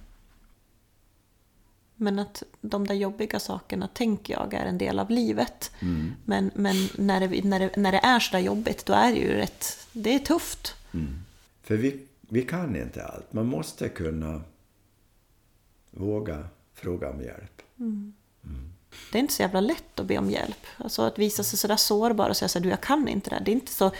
Men 1.96 2.18
att 2.18 2.42
de 2.60 2.86
där 2.86 2.94
jobbiga 2.94 3.40
sakerna 3.40 3.88
tänker 3.88 4.34
jag 4.34 4.54
är 4.54 4.66
en 4.66 4.78
del 4.78 4.98
av 4.98 5.10
livet. 5.10 5.70
Mm. 5.80 6.12
Men, 6.24 6.50
men 6.54 6.76
när, 6.98 7.20
det, 7.20 7.44
när, 7.44 7.60
det, 7.60 7.76
när 7.76 7.92
det 7.92 7.98
är 7.98 8.20
sådär 8.20 8.38
jobbigt, 8.42 8.86
då 8.86 8.92
är 8.92 9.12
det 9.12 9.18
ju 9.18 9.32
rätt... 9.32 9.86
Det 9.92 10.14
är 10.14 10.18
tufft. 10.18 10.74
Mm. 10.94 11.18
För 11.62 11.76
vi, 11.76 12.00
vi 12.20 12.42
kan 12.42 12.76
inte 12.76 13.04
allt. 13.04 13.32
Man 13.32 13.46
måste 13.46 13.88
kunna 13.88 14.42
våga 15.90 16.44
fråga 16.74 17.10
om 17.10 17.20
hjälp. 17.20 17.62
Det 19.12 19.18
är 19.18 19.20
inte 19.20 19.34
så 19.34 19.42
jävla 19.42 19.60
lätt 19.60 20.00
att 20.00 20.06
be 20.06 20.18
om 20.18 20.30
hjälp. 20.30 20.66
Alltså 20.76 21.02
att 21.02 21.18
visa 21.18 21.42
sig 21.42 21.58
sådär 21.58 21.76
sårbar 21.76 22.28
och 22.28 22.36
säga 22.36 22.48
så 22.48 22.58
här, 22.58 22.64
du 22.64 22.70
jag 22.70 22.80
kan 22.80 23.08
inte 23.08 23.30
det 23.30 23.36
här. 23.36 23.44
Det 23.44 23.50
är 23.50 23.54
inte 23.54 23.72
så, 23.72 23.90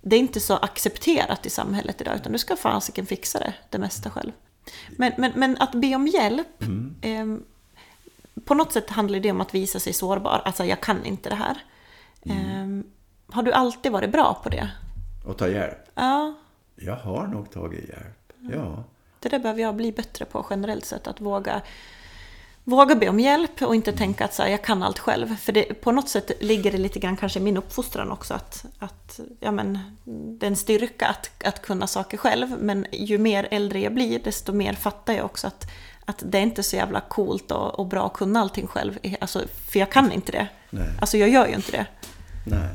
det 0.00 0.16
är 0.16 0.20
inte 0.20 0.40
så 0.40 0.56
accepterat 0.56 1.46
i 1.46 1.50
samhället 1.50 2.00
idag, 2.00 2.16
utan 2.16 2.32
du 2.32 2.38
ska 2.38 2.56
fasiken 2.56 3.06
fixa 3.06 3.38
det, 3.38 3.54
det 3.70 3.78
mesta 3.78 4.10
själv. 4.10 4.32
Men, 4.96 5.12
men, 5.18 5.32
men 5.36 5.56
att 5.56 5.72
be 5.72 5.94
om 5.94 6.06
hjälp, 6.06 6.62
eh, 7.02 7.26
på 8.44 8.54
något 8.54 8.72
sätt 8.72 8.90
handlar 8.90 9.20
det 9.20 9.30
om 9.30 9.40
att 9.40 9.54
visa 9.54 9.80
sig 9.80 9.92
sårbar. 9.92 10.42
Alltså 10.44 10.64
jag 10.64 10.80
kan 10.80 11.04
inte 11.04 11.28
det 11.28 11.34
här. 11.34 11.64
Eh, 12.22 12.66
har 13.26 13.42
du 13.42 13.52
alltid 13.52 13.92
varit 13.92 14.12
bra 14.12 14.40
på 14.42 14.48
det? 14.48 14.70
Och 15.24 15.36
ta 15.38 15.48
hjälp. 15.48 15.78
Ja, 15.94 16.34
Jag 16.76 16.96
har 16.96 17.26
nog 17.26 17.50
tagit 17.50 17.88
hjälp. 17.88 18.32
Ja. 18.52 18.84
det 19.20 19.28
där 19.28 19.38
behöver 19.38 19.62
jag 19.62 19.74
bli 19.76 19.92
bättre 19.92 20.24
på 20.24 20.46
generellt 20.50 20.84
sett. 20.84 21.06
Att 21.06 21.20
våga, 21.20 21.62
våga 22.64 22.94
be 22.94 23.08
om 23.08 23.20
hjälp 23.20 23.62
och 23.62 23.74
inte 23.74 23.92
tänka 23.92 24.24
att 24.24 24.34
så 24.34 24.42
här, 24.42 24.50
jag 24.50 24.64
kan 24.64 24.82
allt 24.82 24.98
själv. 24.98 25.36
För 25.36 25.52
det, 25.52 25.62
på 25.62 25.92
något 25.92 26.08
sätt 26.08 26.30
ligger 26.40 26.72
det 26.72 26.78
lite 26.78 26.98
grann 26.98 27.16
kanske 27.16 27.38
i 27.38 27.42
min 27.42 27.56
uppfostran 27.56 28.10
också 28.10 28.34
att, 28.34 28.64
att 28.78 29.20
ja, 29.40 29.52
men, 29.52 29.78
det 30.38 30.46
är 30.46 30.50
en 30.50 30.56
styrka 30.56 31.06
att, 31.06 31.44
att 31.44 31.62
kunna 31.62 31.86
saker 31.86 32.16
själv. 32.16 32.62
Men 32.62 32.86
ju 32.92 33.18
mer 33.18 33.48
äldre 33.50 33.80
jag 33.80 33.94
blir 33.94 34.18
desto 34.18 34.52
mer 34.52 34.72
fattar 34.72 35.12
jag 35.12 35.24
också 35.24 35.46
att, 35.46 35.70
att 36.04 36.22
det 36.26 36.38
är 36.38 36.42
inte 36.42 36.62
så 36.62 36.76
jävla 36.76 37.00
coolt 37.00 37.50
och, 37.50 37.78
och 37.78 37.86
bra 37.86 38.06
att 38.06 38.12
kunna 38.12 38.40
allting 38.40 38.66
själv. 38.66 38.98
Alltså, 39.20 39.42
för 39.70 39.78
jag 39.78 39.92
kan 39.92 40.12
inte 40.12 40.32
det. 40.32 40.48
Nej. 40.70 40.88
Alltså 41.00 41.16
jag 41.16 41.28
gör 41.28 41.46
ju 41.46 41.54
inte 41.54 41.72
det. 41.72 41.86
Nej. 42.46 42.68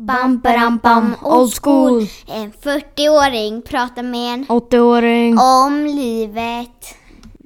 Bam, 0.00 0.38
bam, 0.38 0.78
bam, 0.78 1.14
old 1.22 1.52
school. 1.62 2.06
En 2.26 2.52
40-åring 2.52 3.62
pratar 3.62 4.02
med 4.02 4.34
en 4.34 4.46
80-åring. 4.46 5.38
om 5.38 5.86
livet. 5.86 6.94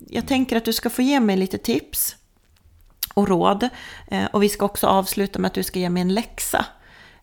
jag 0.09 0.29
tänker 0.29 0.57
att 0.57 0.65
du 0.65 0.73
ska 0.73 0.91
få 0.91 1.03
ge 1.03 1.21
mig 1.21 1.37
lite 1.37 1.59
tips 1.59 2.17
och 3.15 3.29
råd. 3.29 3.69
Eh, 4.09 4.25
och 4.33 4.43
vi 4.43 4.49
ska 4.49 4.65
också 4.65 4.87
avsluta 4.87 5.39
med 5.39 5.49
att 5.49 5.55
du 5.55 5.63
ska 5.63 5.79
ge 5.79 5.91
mig 5.91 6.01
en 6.01 6.15
läxa. 6.15 6.67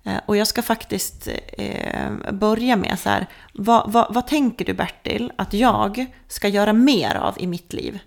Eh, 0.03 0.17
och 0.25 0.37
jag 0.37 0.47
ska 0.47 0.61
faktiskt 0.61 1.27
eh, 1.57 2.31
börja 2.31 2.75
med 2.75 2.99
så 2.99 3.09
här. 3.09 3.27
Vad, 3.53 3.91
vad, 3.91 4.13
vad 4.13 4.27
tänker 4.27 4.65
du 4.65 4.73
Bertil 4.73 5.31
att 5.35 5.53
jag 5.53 6.05
ska 6.27 6.47
göra 6.47 6.73
mer 6.73 7.15
av 7.15 7.35
i 7.39 7.47
mitt 7.47 7.73
liv? 7.73 7.99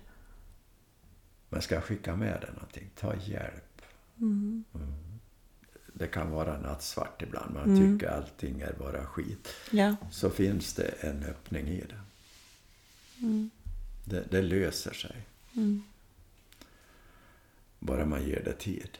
Men 1.49 1.61
ska 1.61 1.75
jag 1.75 1.83
skicka 1.83 2.15
med 2.15 2.41
dig 2.41 2.49
någonting? 2.53 2.89
Ta 2.99 3.13
hjälp. 3.15 3.81
Mm. 4.19 4.63
Det 5.97 6.07
kan 6.07 6.31
vara 6.31 6.57
nattsvart 6.59 7.21
ibland. 7.21 7.53
Man 7.53 7.77
tycker 7.99 8.11
allting 8.11 8.61
är 8.61 8.73
bara 8.79 9.05
skit. 9.05 9.47
Ja. 9.71 9.95
Så 10.11 10.29
finns 10.29 10.73
det 10.73 10.87
en 10.87 11.23
öppning 11.23 11.67
i 11.67 11.83
det. 11.89 11.99
Det, 14.05 14.31
det 14.31 14.41
löser 14.41 14.93
sig. 14.93 15.15
Bara 17.79 18.05
man 18.05 18.23
ger 18.23 18.41
det 18.45 18.53
tid. 18.53 18.97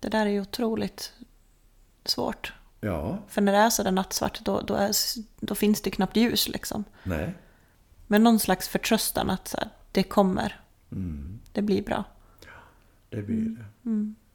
Det 0.00 0.08
där 0.08 0.26
är 0.26 0.30
ju 0.30 0.40
otroligt 0.40 1.12
svårt. 2.04 2.52
Ja, 2.80 3.18
För 3.28 3.40
när 3.40 3.52
det 3.52 3.58
är 3.58 3.70
sådär 3.70 3.90
nattsvart 3.90 4.40
då, 4.44 4.60
då, 4.60 4.74
är, 4.74 4.92
då 5.40 5.54
finns 5.54 5.80
det 5.82 5.90
knappt 5.90 6.16
ljus 6.16 6.48
liksom. 6.48 6.84
nej. 7.02 7.34
Men 8.06 8.24
någon 8.24 8.38
slags 8.38 8.68
förtröstan 8.68 9.30
att 9.30 9.48
så 9.48 9.56
här, 9.56 9.68
det 9.92 10.02
kommer. 10.02 10.60
Mm, 10.92 11.40
Det 11.52 11.62
blir 11.62 11.82
bra. 11.82 12.04
Det 13.10 13.22
blir 13.22 13.44
det. 13.48 13.64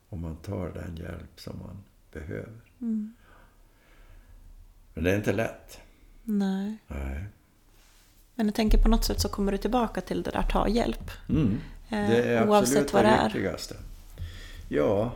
Om 0.09 0.21
man 0.21 0.35
tar 0.35 0.69
den 0.69 0.95
hjälp 0.95 1.39
som 1.39 1.59
man 1.59 1.83
behöver. 2.11 2.61
Men 4.93 5.03
det 5.03 5.11
är 5.11 5.15
inte 5.17 5.33
lätt. 5.33 5.79
Nej. 6.23 6.77
Nej. 6.87 7.25
Men 8.35 8.45
jag 8.45 8.55
tänker 8.55 8.77
på 8.77 8.89
något 8.89 9.03
sätt 9.05 9.19
så 9.19 9.29
kommer 9.29 9.51
du 9.51 9.57
tillbaka 9.57 10.01
till 10.01 10.23
det 10.23 10.31
där 10.31 10.43
ta 10.43 10.67
hjälp. 10.67 11.11
Mm. 11.29 11.51
Eh, 11.89 12.09
Det 12.09 12.23
är 12.23 12.49
oavsett 12.49 12.77
absolut 12.77 12.93
vad 12.93 13.03
det 13.05 13.09
det 13.09 13.23
viktigaste. 13.23 13.75
Ja, 14.69 15.11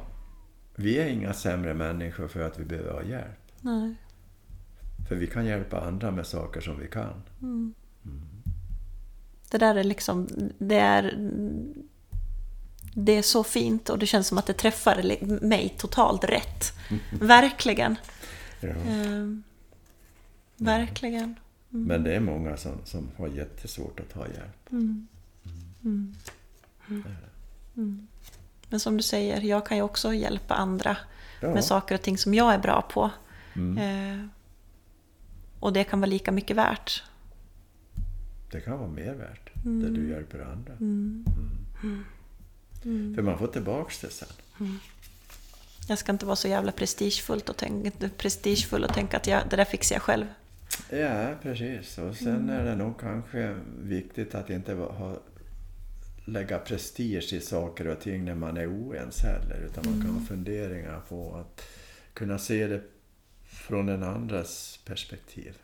vi 0.75 0.97
är 0.97 1.07
inga 1.07 1.33
sämre 1.33 1.73
människor 1.73 2.27
för 2.27 2.39
att 2.39 2.59
vi 2.59 2.65
behöver 2.65 2.91
ha 2.91 3.03
hjälp. 3.03 3.51
Nej. 3.61 3.95
För 5.07 5.15
vi 5.15 5.27
kan 5.27 5.45
hjälpa 5.45 5.81
andra 5.81 6.11
med 6.11 6.27
saker 6.27 6.61
som 6.61 6.79
vi 6.79 6.87
kan. 6.87 7.23
Det 9.51 9.57
där 9.57 9.75
är 9.75 9.83
liksom, 9.83 10.27
det 10.57 10.75
är, 10.75 11.17
det 12.99 13.11
är 13.11 13.21
så 13.21 13.43
fint 13.43 13.89
och 13.89 13.99
det 13.99 14.05
känns 14.05 14.27
som 14.27 14.37
att 14.37 14.45
det 14.45 14.53
träffar 14.53 15.15
mig 15.47 15.75
totalt 15.77 16.23
rätt. 16.23 16.73
Verkligen. 17.11 17.95
Ja. 18.59 18.67
Eh, 18.69 19.27
verkligen. 20.57 21.35
Men 21.69 22.03
det 22.03 22.15
är 22.15 22.19
många 22.19 22.57
som, 22.57 22.71
som 22.85 23.07
har 23.17 23.27
jättesvårt 23.27 23.99
att 23.99 24.09
ta 24.09 24.27
hjälp. 24.27 24.69
Men 28.69 28.79
som 28.79 28.97
du 28.97 29.03
säger, 29.03 29.41
jag 29.41 29.65
kan 29.65 29.77
ju 29.77 29.83
också 29.83 30.13
hjälpa 30.13 30.55
andra 30.55 30.97
Ja. 31.41 31.53
med 31.53 31.63
saker 31.63 31.95
och 31.95 32.01
ting 32.01 32.17
som 32.17 32.33
jag 32.33 32.53
är 32.53 32.59
bra 32.59 32.81
på. 32.81 33.11
Mm. 33.55 33.77
Eh, 34.21 34.25
och 35.59 35.73
det 35.73 35.83
kan 35.83 35.99
vara 35.99 36.09
lika 36.09 36.31
mycket 36.31 36.55
värt. 36.57 37.03
Det 38.51 38.61
kan 38.61 38.79
vara 38.79 38.89
mer 38.89 39.13
värt, 39.13 39.49
Mm. 39.65 39.81
där 39.81 40.01
du 40.01 40.09
hjälper 40.09 40.39
andra. 40.39 40.73
Mm. 42.87 43.15
För 43.15 43.21
man 43.21 43.37
får 43.37 43.47
tillbaks 43.47 43.99
det 43.99 44.09
sen. 44.09 44.27
Jag 45.89 45.97
ska 45.97 46.11
inte 46.11 46.25
vara 46.25 46.35
så 46.35 46.47
jävla 46.47 46.71
prestigefullt 46.71 47.49
och 47.49 47.57
tänka, 47.57 48.09
prestigefull 48.17 48.83
och 48.83 48.93
tänka 48.93 49.17
att 49.17 49.27
jag, 49.27 49.49
det 49.49 49.55
där 49.55 49.65
fixar 49.65 49.95
jag 49.95 50.01
själv. 50.03 50.25
Ja, 50.89 51.35
precis. 51.41 51.97
Och 51.97 52.15
sen 52.15 52.27
Mm. 52.35 52.49
är 52.49 52.63
det 52.65 52.75
nog 52.75 52.99
kanske 52.99 53.55
viktigt 53.79 54.35
att 54.35 54.49
inte 54.49 54.73
ha, 54.73 55.17
lägga 56.25 56.59
prestige 56.59 57.33
i 57.33 57.41
saker 57.41 57.87
och 57.87 57.99
ting 57.99 58.25
när 58.25 58.35
man 58.35 58.57
är 58.57 58.67
oens 58.67 59.21
heller. 59.21 59.65
Utan 59.71 59.85
man 59.85 59.93
Mm. 59.93 60.05
kan 60.05 60.15
ha 60.15 60.25
funderingar 60.27 60.99
på 61.09 61.35
att 61.35 61.61
kunna 62.13 62.37
se 62.39 62.67
det 62.67 62.81
från 63.45 63.85
den 63.85 64.03
andras 64.03 64.79
perspektiv. 64.85 65.57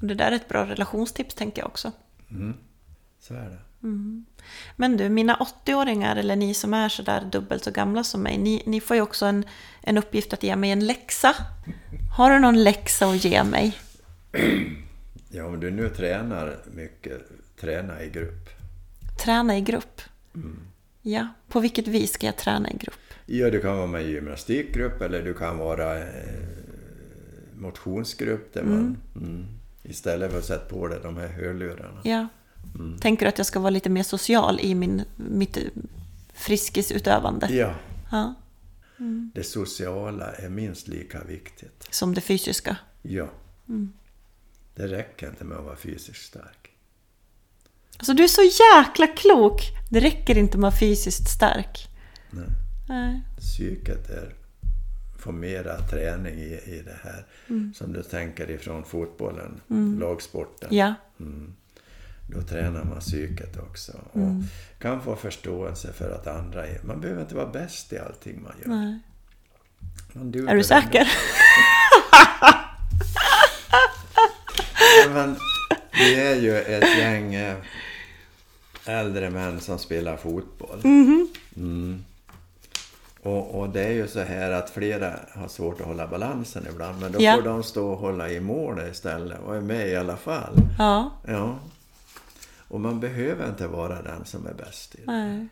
Och 0.00 0.06
det 0.06 0.14
där 0.14 0.32
är 0.32 0.36
ett 0.36 0.48
bra 0.48 0.66
relationstips 0.66 1.34
tänker 1.34 1.62
jag 1.62 1.68
också. 1.68 1.92
Mm. 2.30 2.54
Så 3.20 3.34
är 3.34 3.50
det. 3.50 3.58
Men 4.76 4.96
du, 4.96 5.08
mina 5.08 5.36
80-åringar 5.64 6.16
eller 6.16 6.36
ni 6.36 6.54
som 6.54 6.74
är 6.74 6.88
sådär 6.88 7.28
dubbelt 7.32 7.64
så 7.64 7.70
gamla 7.70 8.04
som 8.04 8.22
mig, 8.22 8.38
ni, 8.38 8.62
ni 8.66 8.80
får 8.80 8.96
ju 8.96 9.02
också 9.02 9.26
en, 9.26 9.44
en 9.82 9.98
uppgift 9.98 10.32
att 10.32 10.42
ge 10.42 10.56
mig 10.56 10.70
en 10.70 10.86
läxa. 10.86 11.34
Har 12.16 12.30
du 12.30 12.38
någon 12.38 12.62
läxa 12.64 13.06
att 13.06 13.24
ge 13.24 13.44
mig? 13.44 13.78
Ja, 15.32 15.44
om 15.44 15.60
du 15.60 15.70
nu 15.70 15.88
tränar 15.88 16.56
mycket, 16.74 17.22
träna 17.60 18.02
i 18.02 18.10
grupp. 18.10 18.48
Träna 19.24 19.58
i 19.58 19.60
grupp. 19.60 20.00
Ja, 21.02 21.28
på 21.48 21.60
vilket 21.60 21.88
vis 21.88 22.12
ska 22.12 22.26
jag 22.26 22.36
träna 22.36 22.70
i 22.70 22.76
grupp? 22.76 23.00
Ja, 23.26 23.50
du 23.50 23.60
kan 23.60 23.76
vara 23.76 23.86
med 23.86 24.02
i 24.02 24.10
gymnastikgrupp 24.10 25.00
eller 25.00 25.22
du 25.22 25.34
kan 25.34 25.58
vara 25.58 25.98
eh, 25.98 26.04
motionsgrupp 27.54 28.54
där 28.54 28.62
man 28.62 28.96
mm, 29.16 29.46
istället 29.82 30.30
för 30.30 30.38
att 30.38 30.44
sätta 30.44 30.74
på 30.74 30.88
dig 30.88 30.98
de 31.02 31.16
här 31.16 31.28
hörlurarna. 31.28 32.00
Ja. 32.04 32.26
Tänker 33.00 33.26
du 33.26 33.28
att 33.28 33.38
jag 33.38 33.46
ska 33.46 33.60
vara 33.60 33.70
lite 33.70 33.90
mer 33.90 34.02
social 34.02 34.60
i 34.60 34.74
min, 34.74 35.02
mitt 35.16 35.58
friskisutövande? 36.34 37.48
Ja, 37.54 37.74
Ja. 38.10 38.34
det 39.34 39.44
sociala 39.44 40.32
är 40.32 40.48
minst 40.48 40.88
lika 40.88 41.24
viktigt. 41.24 41.86
Som 41.90 42.14
det 42.14 42.20
fysiska? 42.20 42.76
Ja. 43.02 43.28
Det 44.74 44.86
räcker 44.88 45.28
inte 45.28 45.44
med 45.44 45.58
att 45.58 45.64
vara 45.64 45.76
fysiskt 45.76 46.26
stark. 46.26 46.70
Alltså 47.98 48.12
du 48.14 48.24
är 48.24 48.28
så 48.28 48.42
jäkla 48.42 49.06
klok! 49.06 49.60
Det 49.90 50.00
räcker 50.00 50.38
inte 50.38 50.58
med 50.58 50.68
att 50.68 50.72
vara 50.72 50.80
fysiskt 50.80 51.28
stark. 51.30 51.88
Nej. 52.30 52.46
Nej. 52.88 53.22
Psyket 53.40 54.10
är, 54.10 54.34
får 55.18 55.32
mera 55.32 55.78
träning 55.78 56.34
i, 56.34 56.60
i 56.66 56.82
det 56.84 56.98
här. 57.04 57.26
Som 57.74 57.92
du 57.92 58.02
tänker 58.02 58.50
ifrån 58.50 58.84
fotbollen, 58.84 59.60
lagsporten. 60.00 60.68
Ja. 60.76 60.94
Då 62.34 62.42
tränar 62.42 62.84
man 62.84 63.00
psyket 63.00 63.56
också. 63.56 63.92
Och 64.12 64.20
kan 64.82 65.00
få 65.02 65.16
förståelse 65.16 65.92
för 65.92 66.10
att 66.10 66.26
andra 66.26 66.66
är... 66.66 66.80
Man 66.82 67.00
behöver 67.00 67.22
inte 67.22 67.34
vara 67.34 67.46
bäst 67.46 67.92
i 67.92 67.98
allting 67.98 68.42
man 68.42 68.52
gör. 68.62 68.68
Nej. 68.68 68.98
Men 70.12 70.48
Är 70.48 70.54
du 70.54 70.64
säker? 70.64 71.08
Men 75.14 75.36
vi 75.92 76.14
är 76.20 76.34
ju 76.36 76.58
ett 76.58 76.98
gäng 76.98 77.34
eh, 77.34 77.56
äldre 78.86 79.30
män 79.30 79.60
som 79.60 79.78
spelar 79.78 80.16
fotboll. 80.16 80.80
Mm. 81.56 82.04
Och, 83.22 83.60
och 83.60 83.68
det 83.68 83.82
är 83.84 83.90
ju 83.92 84.08
så 84.08 84.20
här 84.20 84.50
att 84.50 84.70
flera 84.70 85.12
har 85.34 85.48
svårt 85.48 85.80
att 85.80 85.86
hålla 85.86 86.06
balansen 86.06 86.66
ibland. 86.72 87.00
Men 87.00 87.12
då 87.12 87.22
Ja. 87.22 87.34
får 87.36 87.42
de 87.42 87.62
stå 87.62 87.88
och 87.90 87.98
hålla 87.98 88.30
i 88.30 88.40
mål 88.40 88.80
istället 88.90 89.38
och 89.46 89.56
är 89.56 89.60
med 89.60 89.88
i 89.88 89.96
alla 89.96 90.16
fall. 90.16 90.54
Ja. 90.78 91.10
Ja. 91.26 91.58
Och 92.70 92.80
man 92.80 93.00
behöver 93.00 93.48
inte 93.48 93.66
vara 93.66 94.02
den 94.02 94.24
som 94.24 94.46
är 94.46 94.54
bäst 94.54 94.94
i 94.94 94.98
det. 94.98 95.12
Nej. 95.12 95.46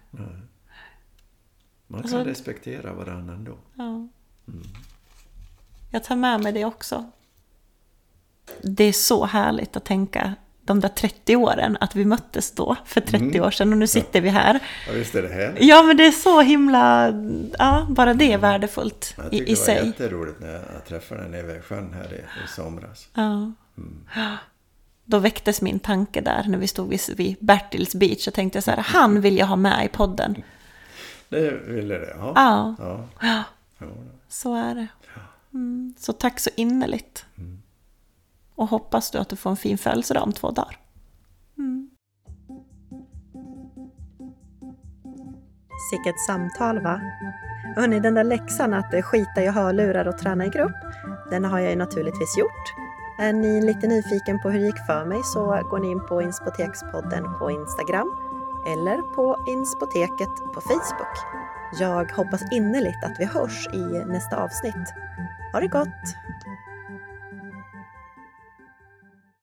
Man 1.87 2.03
kan 2.03 2.15
Alltså- 2.15 2.31
respektera 2.31 2.93
varandra 2.93 3.35
ändå. 3.35 3.59
Ja. 3.75 4.09
Jag 5.91 6.05
tar 6.05 6.17
med 6.17 6.41
mig 6.41 6.53
det 6.53 6.65
också. 6.65 7.11
Det 8.63 8.85
är 8.85 8.93
så 8.93 9.25
härligt 9.27 9.77
att 9.77 9.85
tänka 9.85 10.35
de 10.63 10.81
där 10.81 10.89
30 10.89 11.37
åren, 11.37 11.77
att 11.81 11.97
vi 11.97 12.05
möttes 12.05 12.51
då 12.51 12.77
för 12.85 13.01
30 13.01 13.41
år 13.41 13.51
sedan 13.51 13.73
och 13.73 13.79
nu 13.79 13.87
sitter 13.87 14.21
vi 14.21 14.29
här. 14.29 14.61
Ja, 14.87 14.93
visst 14.95 15.15
är 15.15 15.23
det 15.23 15.29
härligt? 15.29 15.65
Ja, 15.65 15.83
men 15.83 15.97
det 15.97 16.07
är 16.07 16.11
så 16.13 16.41
himla... 16.41 17.13
Ja, 17.59 17.87
bara 17.91 18.15
det 18.15 18.33
är 18.33 18.39
värdefullt 18.39 19.15
Jag 19.17 19.27
i, 19.27 19.31
tyckte 19.31 19.53
i 19.53 19.55
det 19.55 19.61
var 19.61 19.65
sig. 19.67 19.87
jätteroligt 19.87 20.41
när 20.41 20.53
jag 20.53 20.85
träffade 20.89 21.23
den 21.23 21.31
nere 21.31 21.43
vid 21.43 21.65
sjön 21.65 21.93
här 21.95 22.15
i, 22.15 22.19
i 22.19 22.49
somras. 22.57 23.09
Ja. 23.15 23.53
Då 25.11 25.19
väcktes 25.19 25.63
min 25.63 25.79
tanke 25.79 26.21
där 26.21 26.45
när 26.49 26.59
vi 26.59 26.69
stod 26.69 26.89
vid, 26.89 27.01
vid 27.17 27.37
Bertils 27.41 27.95
beach. 27.95 28.27
Jag 28.27 28.35
tänkte 28.35 28.63
så 28.63 28.71
här, 28.71 28.79
han 28.79 29.21
vill 29.21 29.39
jag 29.39 29.47
ha 29.47 29.57
med 29.57 29.85
i 29.85 29.89
podden. 29.89 30.43
Det 31.29 31.51
ville 31.51 31.99
det? 31.99 32.17
Ja. 32.19 32.33
Ja, 32.37 32.75
ja. 32.79 33.05
ja 33.21 33.45
ja. 33.79 33.87
så 34.29 34.55
är 34.55 34.75
det. 34.75 34.87
Mm. 35.53 35.95
Så 35.99 36.13
tack 36.13 36.41
så 36.41 36.51
innerligt. 36.57 37.27
Och 38.55 38.69
hoppas 38.69 39.11
du 39.11 39.19
att 39.19 39.29
du 39.29 39.37
får 39.37 39.51
en 39.51 39.57
fin 39.57 39.79
födelsedag 39.79 40.23
om 40.23 40.33
två 40.33 40.51
dagar. 40.51 40.79
Sicket 45.91 46.21
samtal 46.27 46.83
va? 46.83 47.01
Hörni, 47.77 48.01
den 48.01 48.15
där 48.15 48.25
läxan 48.25 48.75
att 48.75 49.05
skita 49.05 49.43
i 49.43 49.47
hörlurar 49.47 50.09
och 50.09 50.19
träna 50.19 50.47
i 50.47 50.49
grupp, 50.49 50.77
den 51.31 51.45
har 51.45 51.59
jag 51.59 51.71
ju 51.71 51.77
naturligtvis 51.77 52.39
gjort. 52.39 52.88
Är 53.21 53.33
ni 53.33 53.61
lite 53.61 53.87
nyfiken 53.87 54.39
på 54.39 54.51
hur 54.51 54.61
det 54.61 54.67
gick 54.67 54.87
för 54.87 55.05
mig 55.05 55.21
så 55.25 55.63
går 55.71 55.79
ni 55.79 55.91
in 55.91 56.07
på 56.09 56.23
Inspotekspodden 56.23 57.25
på 57.39 57.51
Instagram 57.51 58.11
eller 58.67 59.03
på 59.03 59.45
Inspoteket 59.47 60.35
på 60.55 60.61
Facebook. 60.61 61.17
Jag 61.81 62.13
hoppas 62.13 62.53
innerligt 62.53 63.05
att 63.05 63.21
vi 63.21 63.25
hörs 63.25 63.69
i 63.73 64.05
nästa 64.07 64.37
avsnitt. 64.37 64.95
Ha 65.53 65.61
det 65.61 65.69
gott! 65.69 66.17